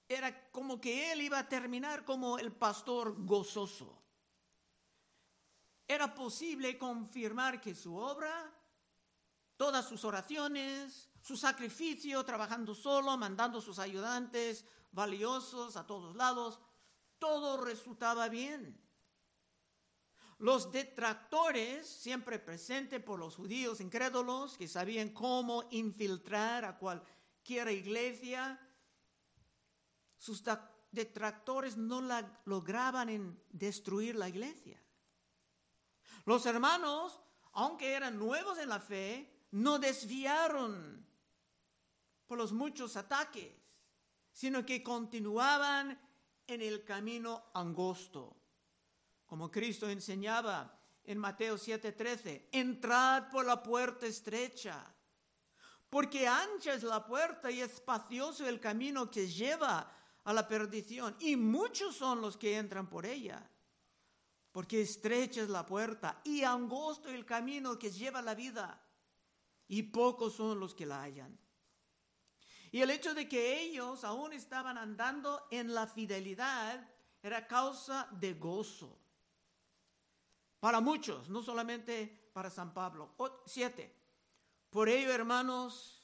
era 0.09 0.51
como 0.51 0.81
que 0.81 1.13
él 1.13 1.21
iba 1.21 1.39
a 1.39 1.47
terminar 1.51 2.07
como 2.07 2.39
el 2.39 2.51
pastor 2.51 3.15
gozoso 3.27 3.98
era 5.89 6.15
posible 6.15 6.77
confirmar 6.77 7.61
que 7.63 7.75
su 7.75 7.97
obra, 7.97 8.53
todas 9.57 9.89
sus 9.89 10.05
oraciones, 10.05 11.09
su 11.23 11.37
sacrificio, 11.37 12.23
trabajando 12.25 12.75
solo, 12.75 13.17
mandando 13.17 13.63
sus 13.63 13.79
ayudantes 13.79 14.67
valiosos 14.93 15.77
a 15.77 15.87
todos 15.87 16.15
lados, 16.15 16.61
todo 17.19 17.65
resultaba 17.65 18.29
bien. 18.29 18.79
Los 20.39 20.71
detractores, 20.71 21.89
siempre 21.89 22.39
presentes 22.39 23.03
por 23.03 23.19
los 23.19 23.35
judíos 23.35 23.81
incrédulos, 23.81 24.57
que 24.57 24.69
sabían 24.69 25.09
cómo 25.09 25.65
infiltrar 25.71 26.65
a 26.65 26.79
cualquier 26.79 27.69
iglesia, 27.71 28.61
sus 30.17 30.45
detractores 30.93 31.77
no 31.77 32.03
lograban 32.45 33.09
en 33.09 33.43
destruir 33.51 34.15
la 34.15 34.29
iglesia. 34.29 34.81
Los 36.29 36.45
hermanos, 36.45 37.19
aunque 37.53 37.95
eran 37.95 38.19
nuevos 38.19 38.59
en 38.59 38.69
la 38.69 38.81
fe, 38.81 39.47
no 39.53 39.79
desviaron 39.79 41.03
por 42.27 42.37
los 42.37 42.53
muchos 42.53 42.99
ataques, 42.99 43.51
sino 44.31 44.67
que 44.67 44.83
continuaban 44.83 45.99
en 46.47 46.61
el 46.61 46.85
camino 46.85 47.47
angosto, 47.55 48.37
como 49.25 49.51
Cristo 49.51 49.89
enseñaba 49.89 50.79
en 51.03 51.17
Mateo 51.17 51.57
7:13, 51.57 52.51
entrad 52.53 53.31
por 53.31 53.47
la 53.47 53.63
puerta 53.63 54.05
estrecha, 54.05 54.85
porque 55.89 56.29
ancha 56.29 56.75
es 56.75 56.83
la 56.83 57.07
puerta 57.07 57.51
y 57.51 57.63
espacioso 57.63 58.47
el 58.47 58.61
camino 58.61 59.11
que 59.11 59.27
lleva 59.29 59.91
a 60.25 60.33
la 60.35 60.47
perdición, 60.47 61.17
y 61.21 61.37
muchos 61.37 61.97
son 61.97 62.21
los 62.21 62.37
que 62.37 62.59
entran 62.59 62.87
por 62.87 63.07
ella, 63.07 63.51
porque 64.59 64.81
estrecha 64.81 65.43
es 65.43 65.49
la 65.51 65.65
puerta 65.65 66.21
y 66.25 66.43
angosto 66.43 67.09
el 67.11 67.25
camino 67.25 67.79
que 67.79 67.93
lleva 67.93 68.21
la 68.21 68.35
vida, 68.35 68.85
y 69.69 69.85
pocos 69.85 70.35
son 70.35 70.59
los 70.59 70.75
que 70.75 70.85
la 70.85 71.01
hallan. 71.01 71.39
Y 72.73 72.81
el 72.81 72.91
hecho 72.91 73.15
de 73.15 73.29
que 73.29 73.61
ellos 73.61 74.03
aún 74.03 74.33
estaban 74.33 74.77
andando 74.77 75.47
en 75.53 75.73
la 75.73 75.87
fidelidad 75.87 76.85
era 77.23 77.47
causa 77.47 78.09
de 78.11 78.35
gozo. 78.35 78.99
Para 80.59 80.81
muchos, 80.81 81.29
no 81.29 81.41
solamente 81.41 82.29
para 82.33 82.51
San 82.51 82.75
Pablo. 82.75 83.15
siete. 83.47 83.95
Por 84.71 84.89
ello, 84.89 85.13
hermanos, 85.13 86.03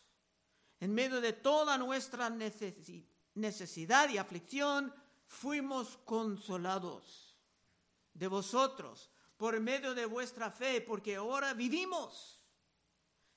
en 0.79 0.95
medio 0.95 1.21
de 1.21 1.33
toda 1.33 1.77
nuestra 1.77 2.31
necesidad 2.31 4.09
y 4.11 4.19
aflicción, 4.19 4.95
fuimos 5.27 5.97
consolados 6.05 7.24
de 8.15 8.29
vosotros 8.29 9.11
por 9.37 9.59
medio 9.61 9.95
de 9.95 10.07
vuestra 10.07 10.51
fe, 10.51 10.81
porque 10.81 11.17
ahora 11.17 11.53
vivimos 11.53 12.41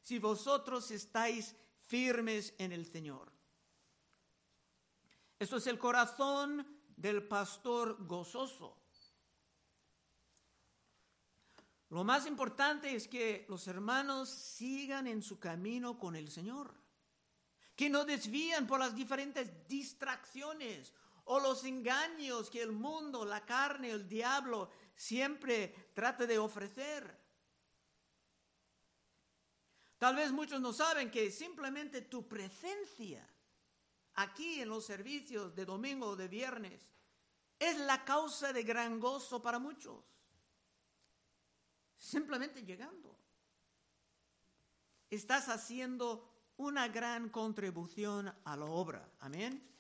si 0.01 0.19
vosotros 0.19 0.89
estáis 0.91 1.55
firmes 1.86 2.53
en 2.57 2.72
el 2.72 2.86
Señor. 2.86 3.31
Esto 5.39 5.57
es 5.57 5.67
el 5.67 5.77
corazón 5.77 6.65
del 6.96 7.27
pastor 7.27 8.05
gozoso. 8.05 8.77
Lo 11.89 12.03
más 12.03 12.25
importante 12.25 12.93
es 12.96 13.07
que 13.07 13.46
los 13.48 13.67
hermanos 13.67 14.29
sigan 14.29 15.07
en 15.07 15.22
su 15.22 15.39
camino 15.39 15.98
con 15.98 16.15
el 16.15 16.29
Señor, 16.29 16.74
que 17.75 17.89
no 17.89 18.03
desvían 18.03 18.67
por 18.67 18.79
las 18.79 18.96
diferentes 18.96 19.67
distracciones 19.67 20.93
o 21.27 21.39
los 21.39 21.63
engaños 21.63 22.50
que 22.50 22.62
el 22.62 22.72
mundo, 22.72 23.25
la 23.25 23.46
carne, 23.46 23.91
el 23.91 24.07
diablo 24.07 24.69
siempre 24.96 25.91
trata 25.93 26.25
de 26.25 26.38
ofrecer. 26.38 27.17
Tal 29.98 30.15
vez 30.15 30.31
muchos 30.31 30.62
no 30.62 30.74
saben 30.74 31.10
que 31.10 31.31
simplemente 31.31 32.01
tu 32.01 32.27
presencia 32.27 33.27
aquí 34.15 34.62
en 34.62 34.69
los 34.69 34.86
servicios 34.86 35.55
de 35.55 35.65
domingo 35.65 36.10
o 36.10 36.15
de 36.15 36.27
viernes 36.27 36.88
es 37.60 37.77
la 37.79 38.05
causa 38.05 38.53
de 38.53 38.63
gran 38.63 39.00
gozo 39.00 39.41
para 39.41 39.60
muchos. 39.60 40.03
Simplemente 41.98 42.63
llegando. 42.63 43.17
Estás 45.10 45.50
haciendo 45.50 46.29
una 46.57 46.88
gran 46.88 47.29
contribución 47.29 48.34
a 48.43 48.55
la 48.55 48.65
obra. 48.65 49.10
Amén. 49.19 49.76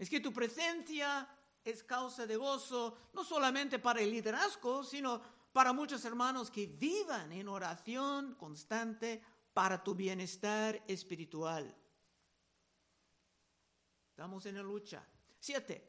Es 0.00 0.08
que 0.08 0.20
tu 0.20 0.32
presencia 0.32 1.28
es 1.62 1.84
causa 1.84 2.26
de 2.26 2.34
gozo, 2.34 2.96
no 3.12 3.22
solamente 3.22 3.78
para 3.78 4.00
el 4.00 4.10
liderazgo, 4.10 4.82
sino 4.82 5.20
para 5.52 5.74
muchos 5.74 6.02
hermanos 6.06 6.50
que 6.50 6.66
vivan 6.66 7.30
en 7.32 7.46
oración 7.48 8.34
constante 8.36 9.22
para 9.52 9.84
tu 9.84 9.94
bienestar 9.94 10.82
espiritual. 10.88 11.76
Estamos 14.08 14.46
en 14.46 14.54
la 14.54 14.62
lucha. 14.62 15.06
Siete. 15.38 15.86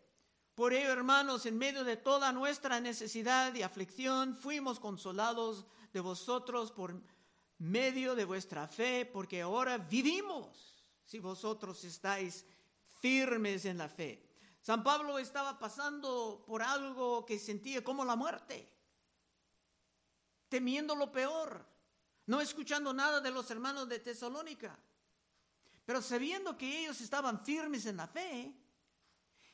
Por 0.55 0.73
ello, 0.73 0.91
hermanos, 0.91 1.45
en 1.45 1.57
medio 1.57 1.85
de 1.85 1.95
toda 1.95 2.33
nuestra 2.33 2.81
necesidad 2.81 3.55
y 3.55 3.61
aflicción, 3.61 4.35
fuimos 4.35 4.81
consolados 4.81 5.65
de 5.93 6.01
vosotros 6.01 6.69
por 6.73 7.01
medio 7.59 8.13
de 8.13 8.25
vuestra 8.25 8.67
fe, 8.67 9.05
porque 9.05 9.41
ahora 9.41 9.77
vivimos 9.77 10.85
si 11.05 11.19
vosotros 11.19 11.81
estáis 11.85 12.45
firmes 13.01 13.65
en 13.65 13.79
la 13.79 13.89
fe. 13.89 14.23
San 14.61 14.83
Pablo 14.83 15.19
estaba 15.19 15.59
pasando 15.59 16.45
por 16.47 16.61
algo 16.61 17.25
que 17.25 17.37
sentía 17.37 17.83
como 17.83 18.05
la 18.05 18.15
muerte 18.15 18.71
temiendo 20.51 20.95
lo 20.95 21.09
peor, 21.13 21.65
no 22.25 22.41
escuchando 22.41 22.93
nada 22.93 23.21
de 23.21 23.31
los 23.31 23.49
hermanos 23.49 23.87
de 23.87 23.99
Tesalónica, 23.99 24.77
pero 25.85 26.01
sabiendo 26.01 26.57
que 26.57 26.81
ellos 26.81 26.99
estaban 26.99 27.41
firmes 27.45 27.85
en 27.85 27.95
la 27.95 28.05
fe, 28.05 28.53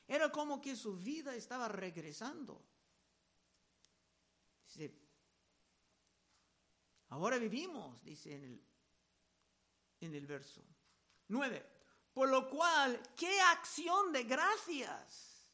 era 0.07 0.31
como 0.31 0.59
que 0.59 0.75
su 0.75 0.97
vida 0.97 1.35
estaba 1.35 1.67
regresando. 1.67 2.65
Dice, 4.65 4.91
ahora 7.09 7.37
vivimos, 7.37 8.03
dice 8.03 8.33
en 8.33 8.43
el, 8.43 8.65
en 10.01 10.15
el 10.15 10.25
verso 10.25 10.63
9, 11.27 11.63
por 12.17 12.29
lo 12.29 12.49
cual, 12.49 12.99
¿qué 13.15 13.39
acción 13.41 14.11
de 14.11 14.23
gracias? 14.23 15.45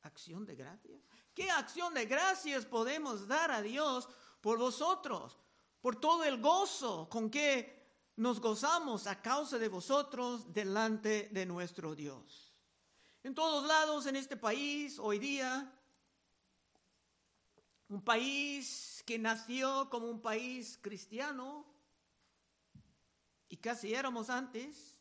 ¿Acción 0.00 0.46
de 0.46 0.56
gracias? 0.56 0.98
¿Qué 1.34 1.50
acción 1.50 1.92
de 1.92 2.06
gracias 2.06 2.64
podemos 2.64 3.28
dar 3.28 3.50
a 3.50 3.60
Dios 3.60 4.08
por 4.40 4.58
vosotros, 4.58 5.36
por 5.82 6.00
todo 6.00 6.24
el 6.24 6.40
gozo 6.40 7.06
con 7.10 7.28
que 7.28 7.92
nos 8.16 8.40
gozamos 8.40 9.06
a 9.06 9.20
causa 9.20 9.58
de 9.58 9.68
vosotros 9.68 10.54
delante 10.54 11.28
de 11.32 11.44
nuestro 11.44 11.94
Dios. 11.94 12.56
En 13.22 13.34
todos 13.34 13.66
lados 13.66 14.06
en 14.06 14.16
este 14.16 14.38
país, 14.38 14.98
hoy 14.98 15.18
día, 15.18 15.70
un 17.88 18.02
país 18.02 19.02
que 19.04 19.18
nació 19.18 19.90
como 19.90 20.06
un 20.06 20.22
país 20.22 20.78
cristiano, 20.80 21.66
y 23.50 23.58
casi 23.58 23.92
éramos 23.92 24.30
antes, 24.30 24.95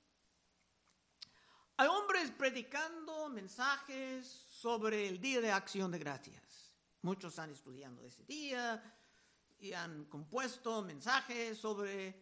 hay 1.77 1.87
hombres 1.87 2.31
predicando 2.31 3.27
mensajes 3.29 4.27
sobre 4.27 5.07
el 5.07 5.19
Día 5.19 5.41
de 5.41 5.51
Acción 5.51 5.91
de 5.91 5.99
Gracias. 5.99 6.71
Muchos 7.01 7.33
están 7.33 7.51
estudiando 7.51 8.03
ese 8.03 8.23
día, 8.23 8.81
y 9.59 9.73
han 9.73 10.05
compuesto 10.05 10.81
mensajes 10.81 11.57
sobre 11.57 12.15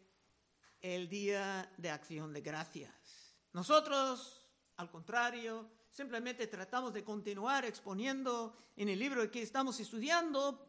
el 0.82 1.08
Día 1.08 1.72
de 1.78 1.89
Acción 1.89 2.34
de 2.34 2.42
Gracias. 2.42 3.36
Nosotros, 3.54 4.50
al 4.78 4.89
contrario, 4.89 5.70
simplemente 5.89 6.48
tratamos 6.48 6.94
de 6.94 7.04
continuar 7.04 7.66
exponiendo 7.66 8.58
en 8.76 8.89
el 8.89 9.00
libro 9.00 9.30
que 9.30 9.42
estamos 9.42 9.80
estudiando 9.80 10.68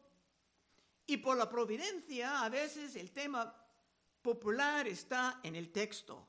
y 1.06 1.16
por 1.18 1.36
la 1.36 1.48
providencia 1.48 2.42
a 2.42 2.48
veces 2.48 2.96
el 2.96 3.12
tema 3.12 3.54
popular 4.20 4.86
está 4.86 5.40
en 5.42 5.56
el 5.56 5.70
texto. 5.72 6.28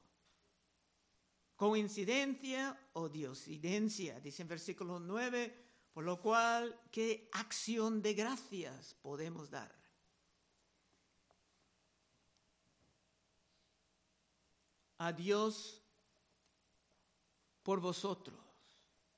Coincidencia 1.55 2.77
o 2.93 3.09
diosidencia, 3.09 4.19
dice 4.19 4.41
en 4.41 4.47
versículo 4.47 4.99
9, 4.99 5.63
por 5.93 6.03
lo 6.03 6.21
cual, 6.21 6.79
¿qué 6.91 7.29
acción 7.31 8.01
de 8.01 8.13
gracias 8.13 8.95
podemos 9.01 9.49
dar? 9.49 9.85
a 14.97 15.11
Dios 15.11 15.81
por 17.63 17.79
vosotros, 17.79 18.39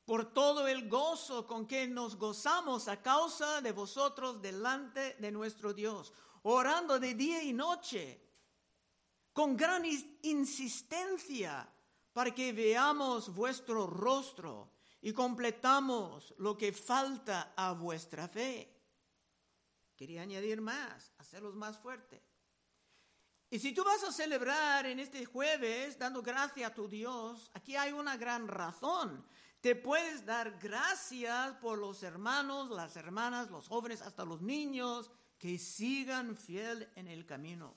por 0.06 0.34
todo 0.34 0.68
el 0.68 0.88
gozo 0.88 1.46
con 1.46 1.68
que 1.68 1.88
nos 1.88 2.16
gozamos 2.16 2.88
a 2.88 3.02
causa 3.02 3.62
de 3.62 3.72
vosotros 3.72 4.42
delante 4.42 5.16
de 5.20 5.32
nuestro 5.32 5.74
Dios, 5.74 6.14
orando 6.44 7.00
de 7.00 7.14
día 7.14 7.44
y 7.44 7.54
noche, 7.54 8.22
con 9.34 9.56
gran 9.56 9.84
insistencia, 10.24 11.70
para 12.18 12.34
que 12.34 12.52
veamos 12.52 13.32
vuestro 13.32 13.86
rostro 13.86 14.72
y 15.02 15.14
completamos 15.14 16.34
lo 16.40 16.58
que 16.58 16.74
falta 16.74 17.54
a 17.56 17.74
vuestra 17.74 18.28
fe. 18.28 18.76
Quería 19.96 20.24
añadir 20.24 20.60
más, 20.60 21.14
hacerlos 21.20 21.54
más 21.54 21.78
fuertes. 21.78 22.24
Y 23.52 23.60
si 23.60 23.72
tú 23.72 23.84
vas 23.84 24.04
a 24.04 24.12
celebrar 24.12 24.88
en 24.88 25.00
este 25.00 25.26
jueves 25.26 26.00
dando 26.00 26.24
gracias 26.24 26.72
a 26.72 26.74
tu 26.74 26.88
Dios, 26.88 27.52
aquí 27.54 27.76
hay 27.76 27.92
una 27.92 28.18
gran 28.18 28.48
razón. 28.48 29.24
Te 29.62 29.76
puedes 29.76 30.26
dar 30.26 30.58
gracias 30.58 31.54
por 31.58 31.78
los 31.78 32.02
hermanos, 32.02 32.72
las 32.72 32.96
hermanas, 32.96 33.52
los 33.52 33.68
jóvenes, 33.68 34.02
hasta 34.02 34.26
los 34.26 34.42
niños 34.42 35.12
que 35.38 35.60
sigan 35.60 36.36
fiel 36.36 36.92
en 36.96 37.10
el 37.10 37.28
camino. 37.28 37.76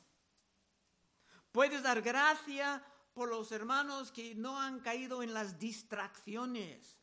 Puedes 1.53 1.83
dar 1.83 2.01
gracias 2.01 2.81
por 3.13 3.29
los 3.29 3.53
hermanos 3.53 4.13
que 4.13 4.35
no 4.35 4.61
han 4.61 4.81
caído 4.81 5.23
en 5.23 5.35
las 5.35 5.59
distracciones 5.59 6.99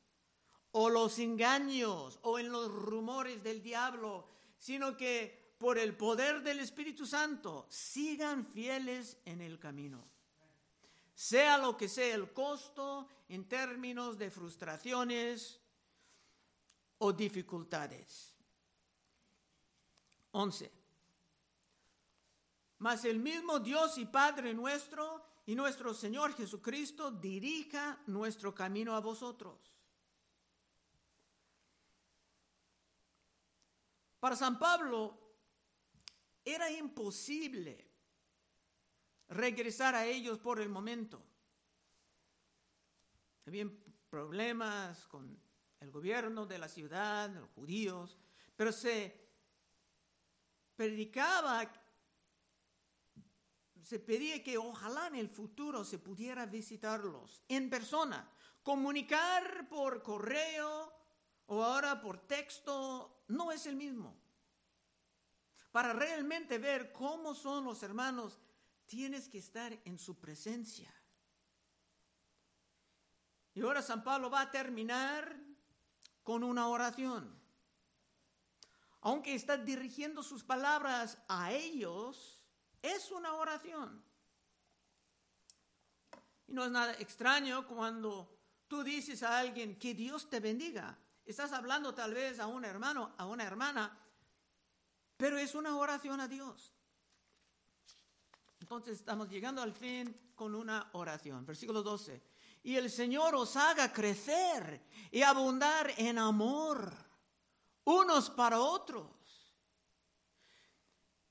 o 0.72 0.89
los 0.89 1.20
engaños 1.20 2.20
o 2.22 2.39
en 2.39 2.52
los 2.52 2.72
rumores 2.72 3.43
del 3.43 3.62
diablo, 3.62 4.28
sino 4.58 4.96
que 4.96 5.48
por 5.58 5.78
el 5.78 5.96
poder 5.96 6.43
del 6.43 6.60
Espíritu 6.60 7.06
Santo, 7.06 7.65
sigan 7.70 8.46
fieles 8.46 9.17
en 9.26 9.41
el 9.41 9.58
camino. 9.58 10.08
Sea 11.15 11.58
lo 11.58 11.76
que 11.76 11.89
sea 11.89 12.13
el 12.13 12.32
costo 12.32 13.08
en 13.28 13.48
términos 13.48 14.17
de 14.20 14.30
frustraciones 14.30 15.60
o 17.00 17.12
dificultades. 17.12 18.36
11. 20.32 20.72
Mas 22.80 23.06
el 23.06 23.17
mismo 23.17 23.60
Dios 23.60 23.98
y 23.98 24.06
Padre 24.06 24.54
nuestro 24.54 25.26
y 25.47 25.55
nuestro 25.55 25.93
Señor 25.93 26.36
Jesucristo 26.36 27.10
dirija 27.10 28.03
nuestro 28.05 28.53
camino 28.53 28.93
a 28.93 28.99
vosotros. 28.99 29.73
Para 34.19 34.36
San 34.36 34.60
Pablo 34.60 35.17
era 36.43 36.69
imposible 36.69 37.89
regresar 39.29 39.95
a 39.95 40.05
ellos 40.05 40.38
por 40.38 40.60
el 40.60 40.67
momento. 40.67 41.23
Había 43.45 43.71
problemas 44.10 45.07
con 45.07 45.39
el 45.79 45.91
gobierno 45.91 46.45
de 46.45 46.57
la 46.57 46.67
ciudad, 46.67 47.29
los 47.29 47.49
judíos, 47.51 48.17
pero 48.53 48.73
se 48.73 49.29
predicaba, 50.75 51.71
se 53.88 54.00
pedía 54.00 54.43
que 54.43 54.58
ojalá 54.58 55.08
en 55.08 55.15
el 55.15 55.30
futuro 55.30 55.86
se 55.86 55.97
pudiera 55.97 56.45
visitarlos 56.45 57.41
en 57.47 57.69
persona, 57.69 58.30
comunicar 58.62 59.69
por 59.69 60.04
correo 60.04 60.93
o 61.45 61.63
ahora 61.63 62.02
por 62.02 62.17
texto, 62.28 63.23
no 63.30 63.50
es 63.54 63.65
el 63.65 63.78
mismo. 63.78 64.13
Para 65.71 65.93
realmente 65.93 66.58
ver 66.58 66.91
cómo 66.91 67.34
son 67.34 67.63
los 67.63 67.82
hermanos, 67.82 68.41
tienes 68.88 69.30
que 69.30 69.38
estar 69.38 69.71
en 69.86 69.97
su 69.97 70.19
presencia. 70.19 70.93
Y 73.54 73.62
ahora 73.62 73.82
San 73.82 74.04
Pablo 74.04 74.30
va 74.30 74.41
a 74.41 74.52
terminar 74.52 75.34
con 76.23 76.43
una 76.43 76.67
oración. 76.67 77.41
Aunque 79.00 79.34
está 79.34 79.56
dirigiendo 79.56 80.23
sus 80.23 80.43
palabras 80.43 81.19
a 81.30 81.54
ellos, 81.54 82.37
es 82.81 83.11
una 83.11 83.33
oración. 83.33 84.03
Y 86.47 86.53
no 86.53 86.65
es 86.65 86.71
nada 86.71 86.93
extraño 86.93 87.67
cuando 87.67 88.37
tú 88.67 88.83
dices 88.83 89.23
a 89.23 89.39
alguien 89.39 89.77
que 89.77 89.93
Dios 89.93 90.29
te 90.29 90.39
bendiga. 90.39 90.97
Estás 91.25 91.51
hablando 91.51 91.93
tal 91.93 92.13
vez 92.13 92.39
a 92.39 92.47
un 92.47 92.63
hermano, 92.63 93.13
a 93.17 93.25
una 93.25 93.43
hermana, 93.43 93.97
pero 95.17 95.37
es 95.37 95.55
una 95.55 95.75
oración 95.75 96.21
a 96.21 96.27
Dios. 96.27 96.73
Entonces 98.61 98.97
estamos 98.97 99.29
llegando 99.29 99.61
al 99.61 99.73
fin 99.73 100.31
con 100.35 100.55
una 100.55 100.89
oración. 100.93 101.45
Versículo 101.45 101.83
12. 101.83 102.21
Y 102.63 102.75
el 102.75 102.89
Señor 102.89 103.35
os 103.35 103.55
haga 103.55 103.91
crecer 103.91 104.85
y 105.11 105.21
abundar 105.21 105.93
en 105.97 106.17
amor 106.17 106.93
unos 107.85 108.29
para 108.29 108.59
otros 108.59 109.16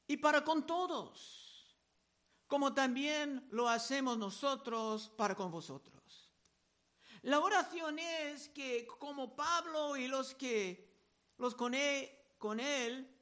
y 0.07 0.17
para 0.17 0.45
con 0.45 0.67
todos, 0.67 1.77
como 2.47 2.75
también 2.75 3.47
lo 3.51 3.69
hacemos 3.69 4.17
nosotros 4.19 5.09
para 5.17 5.35
con 5.35 5.51
vosotros. 5.51 6.33
La 7.23 7.41
oración 7.41 7.99
es 7.99 8.49
que 8.51 8.87
como 8.99 9.35
Pablo 9.35 9.97
y 9.97 10.07
los 10.07 10.35
que 10.35 10.87
los 11.39 11.55
con 11.55 11.75
él, 11.75 12.11
con 12.39 12.61
él 12.61 13.13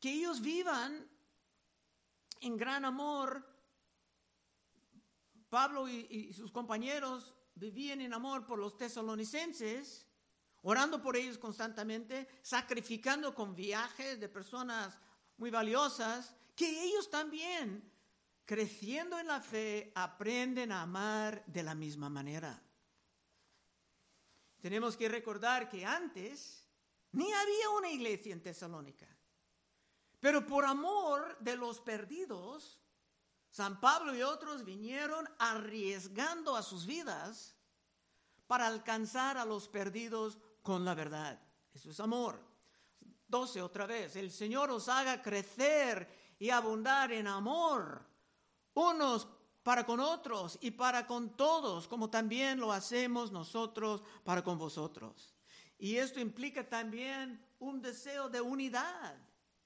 que 0.00 0.12
ellos 0.12 0.40
vivan 0.40 1.08
en 2.40 2.56
gran 2.56 2.84
amor. 2.84 3.46
Pablo 5.48 5.88
y, 5.88 6.32
sus 6.32 6.50
compañeros 6.50 7.36
vivían 7.54 8.00
en 8.00 8.14
amor 8.14 8.46
por 8.46 8.58
los 8.58 8.76
tesalonicenses, 8.76 10.06
orando 10.62 11.00
por 11.00 11.16
ellos 11.16 11.38
constantemente, 11.38 12.28
sacrificando 12.42 13.34
con 13.34 13.54
viajes 13.54 14.20
de 14.20 14.28
personas 14.28 14.98
muy 15.36 15.50
valiosas, 15.50 16.34
que 16.54 16.84
ellos 16.84 17.08
también, 17.10 17.90
creciendo 18.44 19.18
en 19.18 19.26
la 19.26 19.40
fe, 19.40 19.92
aprenden 19.94 20.72
a 20.72 20.82
amar 20.82 21.42
de 21.46 21.62
la 21.62 21.74
misma 21.74 22.10
manera. 22.10 22.62
Tenemos 24.60 24.96
que 24.96 25.08
recordar 25.08 25.68
que 25.68 25.86
antes 25.86 26.68
ni 27.12 27.32
había 27.32 27.70
una 27.70 27.90
iglesia 27.90 28.32
en 28.32 28.42
Tesalónica. 28.42 29.08
Pero 30.20 30.46
por 30.46 30.66
amor 30.66 31.38
de 31.40 31.56
los 31.56 31.80
perdidos, 31.80 32.78
San 33.48 33.80
Pablo 33.80 34.14
y 34.14 34.22
otros 34.22 34.64
vinieron 34.64 35.28
arriesgando 35.38 36.54
a 36.54 36.62
sus 36.62 36.86
vidas 36.86 37.56
para 38.46 38.66
alcanzar 38.66 39.38
a 39.38 39.44
los 39.44 39.68
perdidos 39.68 40.38
con 40.62 40.84
la 40.84 40.94
verdad. 40.94 41.40
Eso 41.72 41.90
es 41.90 42.00
amor. 42.00 42.40
12 43.28 43.62
otra 43.62 43.86
vez. 43.86 44.16
El 44.16 44.30
Señor 44.30 44.70
os 44.70 44.88
haga 44.88 45.22
crecer 45.22 46.34
y 46.38 46.50
abundar 46.50 47.12
en 47.12 47.26
amor, 47.26 48.04
unos 48.74 49.28
para 49.62 49.84
con 49.84 50.00
otros 50.00 50.58
y 50.60 50.70
para 50.70 51.06
con 51.06 51.36
todos, 51.36 51.86
como 51.86 52.10
también 52.10 52.58
lo 52.58 52.72
hacemos 52.72 53.30
nosotros 53.30 54.02
para 54.24 54.42
con 54.42 54.58
vosotros. 54.58 55.34
Y 55.78 55.96
esto 55.96 56.18
implica 56.18 56.68
también 56.68 57.44
un 57.58 57.80
deseo 57.80 58.28
de 58.28 58.40
unidad 58.40 59.16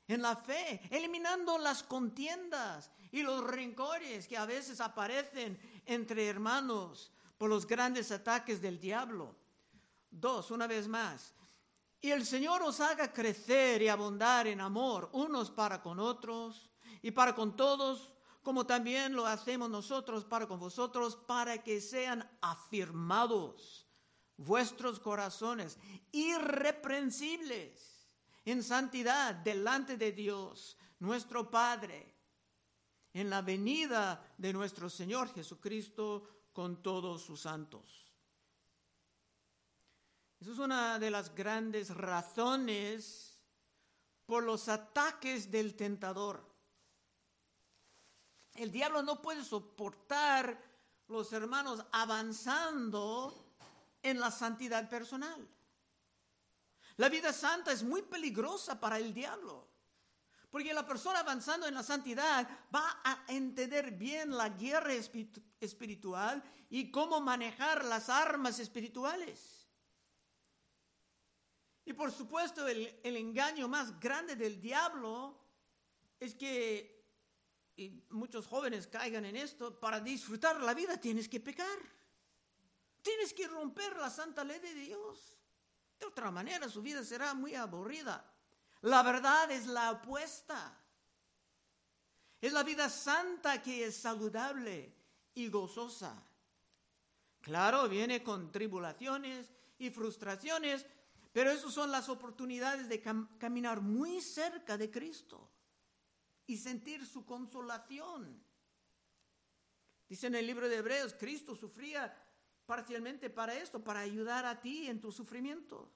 en 0.07 0.21
la 0.21 0.37
fe, 0.37 0.81
eliminando 0.91 1.59
las 1.59 1.83
contiendas 1.83 2.91
y 3.11 3.23
los 3.23 3.45
rencores 3.45 4.29
que 4.29 4.37
a 4.37 4.45
veces 4.45 4.81
aparecen 4.81 5.59
entre 5.87 6.29
hermanos 6.29 7.13
por 7.39 7.49
los 7.49 7.67
grandes 7.67 8.11
ataques 8.11 8.61
del 8.61 8.79
diablo. 8.79 9.37
Dos, 10.15 10.51
una 10.51 10.67
vez 10.67 10.87
más. 10.87 11.35
Y 12.01 12.11
el 12.11 12.25
Señor 12.25 12.63
os 12.63 12.81
haga 12.81 13.13
crecer 13.13 13.83
y 13.83 13.89
abundar 13.89 14.47
en 14.47 14.61
amor 14.61 15.11
unos 15.13 15.51
para 15.51 15.83
con 15.83 15.99
otros 15.99 16.71
y 17.03 17.11
para 17.11 17.35
con 17.35 17.57
todos, 17.57 18.13
como 18.43 18.67
también 18.67 19.15
lo 19.15 19.27
hacemos 19.27 19.71
nosotros 19.71 20.25
para 20.25 20.47
con 20.47 20.61
vosotros, 20.61 21.17
para 21.17 21.63
que 21.63 21.81
sean 21.81 22.29
afirmados 22.41 23.89
vuestros 24.37 25.01
corazones 25.01 25.79
irreprensibles 26.13 28.07
en 28.45 28.63
santidad 28.63 29.35
delante 29.35 29.97
de 29.97 30.13
Dios, 30.13 30.77
nuestro 30.99 31.51
Padre, 31.51 32.15
en 33.15 33.31
la 33.31 33.43
venida 33.43 34.35
de 34.37 34.53
nuestro 34.53 34.91
Señor 34.91 35.33
Jesucristo 35.33 36.29
con 36.53 36.83
todos 36.83 37.23
sus 37.23 37.41
santos. 37.41 38.04
Esa 40.41 40.51
es 40.51 40.59
una 40.59 40.99
de 40.99 41.11
las 41.11 41.35
grandes 41.35 41.91
razones 41.91 43.39
por 44.27 44.43
los 44.43 44.69
ataques 44.69 45.51
del 45.51 45.75
tentador. 45.75 46.55
El 48.55 48.71
diablo 48.71 49.03
no 49.03 49.21
puede 49.21 49.43
soportar 49.43 50.61
los 51.09 51.33
hermanos 51.33 51.85
avanzando 51.93 53.55
en 54.03 54.21
la 54.21 54.31
santidad 54.31 54.89
personal. 54.89 55.49
La 56.97 57.09
vida 57.09 57.33
santa 57.33 57.73
es 57.73 57.83
muy 57.83 58.03
peligrosa 58.03 58.79
para 58.79 58.99
el 58.99 59.13
diablo, 59.13 59.67
porque 60.51 60.73
la 60.73 60.87
persona 60.87 61.21
avanzando 61.21 61.67
en 61.67 61.75
la 61.75 61.83
santidad 61.83 62.49
va 62.73 63.01
a 63.03 63.25
entender 63.29 63.91
bien 63.93 64.37
la 64.37 64.51
guerra 64.51 64.93
espiritual 65.61 66.43
y 66.71 66.93
cómo 66.93 67.21
manejar 67.21 67.85
las 67.85 68.09
armas 68.09 68.61
espirituales. 68.61 69.64
Y 71.85 71.93
por 71.93 72.11
supuesto 72.11 72.67
el, 72.67 72.99
engaño 73.03 73.69
más 73.69 73.99
grande 74.01 74.37
del 74.37 74.61
diablo 74.61 75.39
es 76.19 76.35
que 76.35 76.95
y 77.77 78.05
muchos 78.11 78.47
jóvenes 78.47 78.87
caigan 78.87 79.25
en 79.25 79.37
esto, 79.37 79.79
para 79.81 80.01
disfrutar 80.01 80.61
la 80.61 80.75
vida 80.75 80.97
tienes 81.01 81.29
que 81.29 81.41
pecar. 81.41 81.79
Tienes 83.03 83.35
que 83.35 83.49
romper 83.49 83.97
la 83.97 84.11
santa 84.11 84.45
ley 84.45 84.61
de 84.61 84.75
Dios. 84.75 85.37
De 85.99 86.07
otra 86.07 86.31
manera, 86.31 86.69
su 86.69 86.83
vida 86.83 87.03
será 87.03 87.35
muy 87.35 87.55
aburrida. 87.55 88.25
La 88.83 89.03
verdad 89.03 89.51
es 89.51 89.67
la 89.67 89.91
opuesta. 89.91 90.79
Es 92.41 92.53
la 92.53 92.63
vida 92.63 92.89
santa 92.89 93.61
que 93.61 93.87
es 93.87 93.97
saludable 93.97 94.95
y 95.35 95.49
gozosa. 95.49 96.23
Claro, 97.41 97.89
viene 97.89 98.23
con 98.23 98.53
tribulaciones 98.53 99.51
y 99.79 99.91
frustraciones, 99.91 100.87
pero 101.35 101.51
esas 101.51 101.75
son 101.75 101.91
las 101.91 102.09
oportunidades 102.09 102.89
de 102.89 103.03
caminar 103.03 103.81
muy 103.81 104.23
cerca 104.23 104.79
de 104.79 104.89
Cristo 104.89 105.51
y 106.47 106.57
sentir 106.59 107.05
su 107.05 107.27
consolación. 107.27 108.41
Dice 110.09 110.29
en 110.29 110.37
el 110.37 110.47
libro 110.47 110.69
de 110.69 110.77
Hebreos, 110.77 111.17
Cristo 111.19 111.57
sufría 111.57 112.17
parcialmente 112.67 113.31
para 113.31 113.55
esto, 113.57 113.83
para 113.83 113.99
ayudar 113.99 114.47
a 114.47 114.61
ti 114.61 114.87
en 114.87 115.01
tus 115.01 115.17
sufrimientos. 115.17 115.91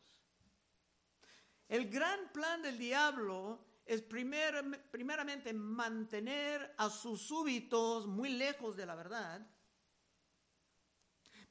El 1.68 1.88
gran 1.88 2.32
plan 2.32 2.60
del 2.60 2.76
diablo 2.76 3.64
es 3.86 4.02
primeramente 4.02 5.52
mantener 5.52 6.74
a 6.78 6.90
sus 6.90 7.28
súbitos 7.28 8.08
muy 8.08 8.30
lejos 8.30 8.76
de 8.76 8.86
la 8.86 8.96
verdad. 8.96 9.48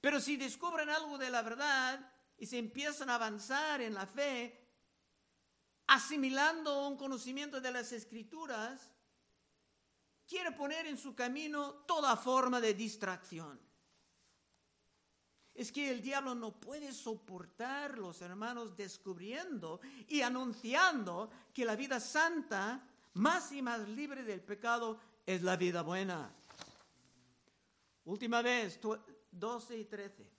Pero 0.01 0.19
si 0.19 0.35
descubren 0.35 0.89
algo 0.89 1.17
de 1.17 1.29
la 1.29 1.41
verdad 1.41 2.16
y 2.37 2.45
se 2.45 2.57
empiezan 2.57 3.09
a 3.09 3.15
avanzar 3.15 3.81
en 3.81 3.93
la 3.93 4.05
fe, 4.05 4.63
asimilando 5.87 6.87
un 6.87 6.97
conocimiento 6.97 7.59
de 7.59 7.71
las 7.71 7.91
escrituras, 7.91 8.91
quiere 10.27 10.51
poner 10.51 10.85
en 10.85 10.97
su 10.97 11.15
camino 11.15 11.73
toda 11.87 12.15
forma 12.17 12.61
de 12.61 12.73
distracción. 12.73 13.59
Es 15.55 15.71
que 15.71 15.89
el 15.89 16.01
diablo 16.01 16.35
no 16.35 16.59
puede 16.59 16.93
soportar 16.93 17.97
los 17.97 18.21
hermanos 18.21 18.77
descubriendo 18.77 19.79
y 20.07 20.21
anunciando 20.21 21.31
que 21.51 21.65
la 21.65 21.75
vida 21.75 21.99
santa, 21.99 22.87
más 23.15 23.51
y 23.51 23.63
más 23.63 23.87
libre 23.89 24.21
del 24.21 24.41
pecado, 24.41 24.99
es 25.25 25.41
la 25.41 25.55
vida 25.55 25.81
buena. 25.81 26.31
Última 28.05 28.43
vez, 28.43 28.79
12 29.31 29.77
y 29.77 29.85
13. 29.85 30.36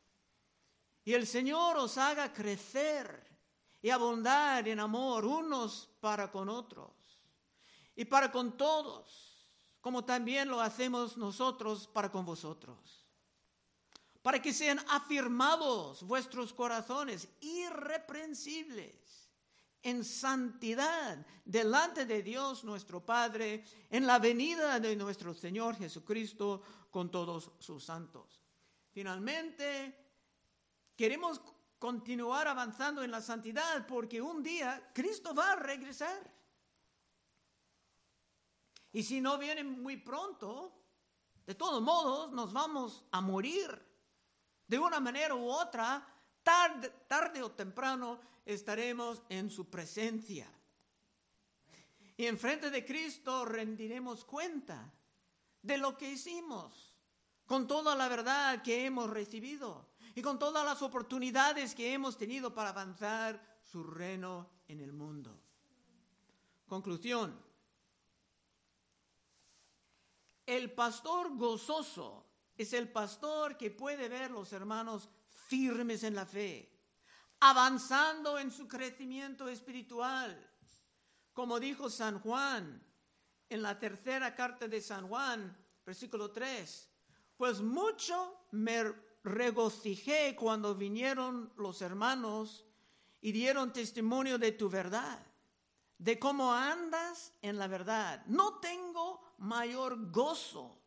Y 1.09 1.15
el 1.15 1.27
Señor 1.27 1.79
os 1.79 1.97
haga 1.97 2.35
crecer 2.35 3.27
y 3.81 3.89
abundar 3.89 4.69
en 4.69 4.79
amor 4.79 5.25
unos 5.25 5.89
para 6.01 6.31
con 6.31 6.51
otros 6.51 6.93
y 7.97 8.05
para 8.05 8.31
con 8.31 8.59
todos 8.59 9.49
como 9.81 10.05
también 10.05 10.51
lo 10.51 10.61
hacemos 10.61 11.17
nosotros 11.17 11.87
para 11.87 12.13
con 12.13 12.27
vosotros, 12.27 13.07
para 14.21 14.43
que 14.43 14.53
sean 14.53 14.79
afirmados 14.91 16.03
vuestros 16.03 16.53
corazones 16.53 17.27
irreprensibles 17.41 19.31
en 19.83 20.05
santidad 20.05 21.25
delante 21.43 22.05
de 22.05 22.23
Dios 22.23 22.65
nuestro 22.65 23.01
Padre, 23.03 23.65
en 23.89 24.07
la 24.07 24.19
venida 24.19 24.79
de 24.79 24.95
nuestro 24.95 25.33
Señor 25.33 25.75
Jesucristo 25.75 26.61
con 26.91 27.11
todos 27.11 27.51
sus 27.61 27.83
santos. 27.83 28.43
Finalmente, 28.93 30.08
queremos 30.99 31.41
continuar 31.79 32.49
avanzando 32.49 33.05
en 33.05 33.13
la 33.13 33.23
santidad 33.23 33.87
porque 33.87 34.21
un 34.21 34.43
día 34.43 34.91
Cristo 34.93 35.33
va 35.33 35.53
a 35.53 35.57
regresar. 35.57 36.35
Y 38.93 39.05
si 39.05 39.21
no 39.21 39.39
vienen 39.39 39.81
muy 39.81 39.97
pronto, 39.97 40.75
de 41.47 41.55
todos 41.55 41.81
modos 41.81 42.33
nos 42.33 42.53
vamos 42.53 43.05
a 43.13 43.21
morir. 43.21 43.81
De 44.67 44.77
una 44.77 44.99
manera 44.99 45.37
u 45.37 45.49
otra, 45.49 46.05
tarde, 46.43 46.91
tarde 47.07 47.45
o 47.45 47.53
temprano 47.53 48.19
estaremos 48.45 49.23
en 49.29 49.51
su 49.51 49.71
presencia. 49.71 50.51
Y 52.17 52.27
en 52.27 52.37
frente 52.37 52.71
de 52.71 52.85
Cristo 52.85 53.45
rendiremos 53.45 54.25
cuenta 54.25 54.93
de 55.63 55.79
lo 55.79 55.97
que 55.97 56.11
hicimos, 56.11 56.97
con 57.47 57.69
toda 57.69 57.95
la 57.95 58.09
verdad 58.09 58.63
que 58.63 58.85
hemos 58.85 59.09
recibido 59.09 59.87
y 60.15 60.23
con 60.23 60.39
todas 60.39 60.65
las 60.65 60.83
oportunidades 60.83 61.75
que 61.75 61.93
hemos 61.93 62.17
tenido 62.17 62.55
para 62.55 62.71
avanzar 62.71 63.59
su 63.63 63.83
reino 63.85 64.51
en 64.69 64.81
el 64.81 64.93
mundo. 64.93 65.41
Conclusión. 66.67 67.49
El 70.47 70.73
pastor 70.73 71.37
gozoso 71.37 72.27
es 72.57 72.73
el 72.73 72.91
pastor 72.91 73.57
que 73.57 73.71
puede 73.71 74.09
ver 74.09 74.31
los 74.31 74.53
hermanos 74.53 75.09
firmes 75.29 76.03
en 76.03 76.15
la 76.15 76.27
fe, 76.27 76.71
avanzando 77.41 78.39
en 78.39 78.51
su 78.51 78.67
crecimiento 78.67 79.49
espiritual. 79.49 80.51
Como 81.33 81.61
dijo 81.61 81.89
San 81.89 82.21
Juan 82.21 82.83
en 83.49 83.63
la 83.63 83.79
tercera 83.79 84.35
carta 84.35 84.67
de 84.67 84.81
San 84.81 85.09
Juan, 85.09 85.57
versículo 85.85 86.31
3, 86.31 86.89
pues 87.37 87.61
mucho 87.61 88.47
me 88.51 88.93
regocijé 89.25 90.35
cuando 90.37 90.75
vinieron 90.75 91.53
los 91.57 91.83
hermanos 91.83 92.65
y 93.21 93.33
dieron 93.33 93.73
testimonio 93.73 94.39
de 94.39 94.53
tu 94.53 94.69
verdad, 94.69 95.25
de 95.99 96.19
cómo 96.19 96.53
andas 96.53 97.33
en 97.43 97.59
la 97.59 97.67
verdad. 97.67 98.25
No 98.27 98.59
tengo 98.59 99.21
mayor 99.39 100.11
gozo 100.11 100.79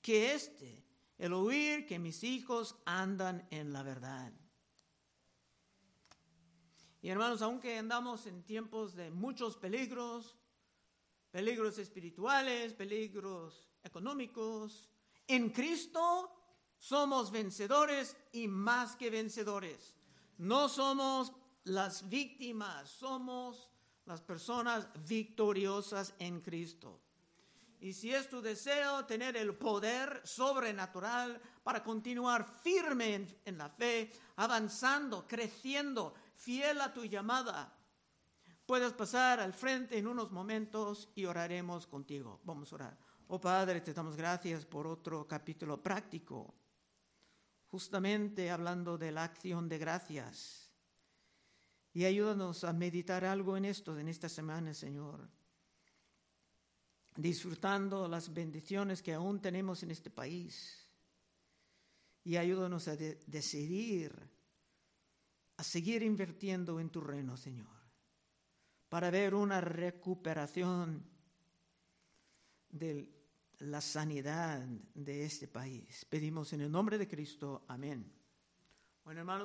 que 0.00 0.34
este, 0.34 0.84
el 1.18 1.32
oír 1.32 1.86
que 1.86 1.98
mis 1.98 2.24
hijos 2.24 2.76
andan 2.84 3.46
en 3.50 3.72
la 3.72 3.82
verdad. 3.82 4.32
Y 7.00 7.10
hermanos, 7.10 7.42
aunque 7.42 7.78
andamos 7.78 8.26
en 8.26 8.42
tiempos 8.42 8.94
de 8.94 9.10
muchos 9.10 9.56
peligros, 9.56 10.36
peligros 11.30 11.78
espirituales, 11.78 12.74
peligros 12.74 13.70
económicos, 13.84 14.90
en 15.28 15.50
Cristo 15.50 16.37
somos 16.78 17.30
vencedores 17.30 18.16
y 18.32 18.48
más 18.48 18.96
que 18.96 19.10
vencedores. 19.10 19.94
No 20.38 20.68
somos 20.68 21.32
las 21.64 22.08
víctimas, 22.08 22.88
somos 22.88 23.70
las 24.06 24.20
personas 24.22 24.88
victoriosas 25.06 26.14
en 26.18 26.40
Cristo. 26.40 27.00
Y 27.80 27.92
si 27.92 28.12
es 28.12 28.28
tu 28.28 28.40
deseo 28.40 29.04
tener 29.04 29.36
el 29.36 29.54
poder 29.54 30.20
sobrenatural 30.24 31.40
para 31.62 31.84
continuar 31.84 32.44
firme 32.62 33.38
en, 33.44 33.58
la 33.58 33.68
fe, 33.68 34.10
avanzando, 34.36 35.26
creciendo, 35.28 36.14
fiel 36.34 36.80
a 36.80 36.92
tu 36.92 37.04
llamada, 37.04 37.72
puedes 38.66 38.92
pasar 38.94 39.38
al 39.38 39.52
frente 39.52 39.96
en 39.96 40.08
unos 40.08 40.32
momentos 40.32 41.08
y 41.14 41.24
oraremos 41.24 41.86
contigo. 41.86 42.40
Vamos 42.44 42.72
a 42.72 42.76
orar. 42.76 42.98
Oh 43.28 43.40
Padre, 43.40 43.80
te 43.80 43.92
damos 43.92 44.16
gracias 44.16 44.64
por 44.64 44.86
otro 44.86 45.28
capítulo 45.28 45.80
práctico, 45.80 46.54
justamente 47.70 48.50
hablando 48.50 48.98
de 48.98 49.12
la 49.12 49.24
acción 49.24 49.68
de 49.68 49.78
gracias. 49.78 50.72
Y 51.92 52.04
ayúdanos 52.04 52.64
a 52.64 52.72
meditar 52.72 53.24
algo 53.24 53.56
en 53.56 53.64
esto 53.64 53.98
en 53.98 54.08
esta 54.08 54.28
semana, 54.28 54.74
Señor 54.74 55.28
disfrutando 57.18 58.06
las 58.06 58.32
bendiciones 58.32 59.02
que 59.02 59.12
aún 59.12 59.40
tenemos 59.40 59.82
en 59.82 59.90
este 59.90 60.08
país. 60.08 60.88
Y 62.22 62.36
ayúdanos 62.36 62.86
a 62.86 62.96
decidir, 62.96 64.12
a 65.56 65.64
seguir 65.64 66.04
invirtiendo 66.04 66.78
en 66.78 66.90
tu 66.90 67.00
reino, 67.00 67.36
Señor, 67.36 67.66
para 68.88 69.10
ver 69.10 69.34
una 69.34 69.60
recuperación 69.60 71.04
de 72.68 73.17
la 73.60 73.80
sanidad 73.80 74.64
de 74.94 75.24
este 75.24 75.48
país. 75.48 76.04
Pedimos 76.08 76.52
en 76.52 76.60
el 76.60 76.70
nombre 76.70 76.98
de 76.98 77.08
Cristo. 77.08 77.64
Amén. 77.68 78.12
Bueno, 79.04 79.20
hermanos. 79.20 79.36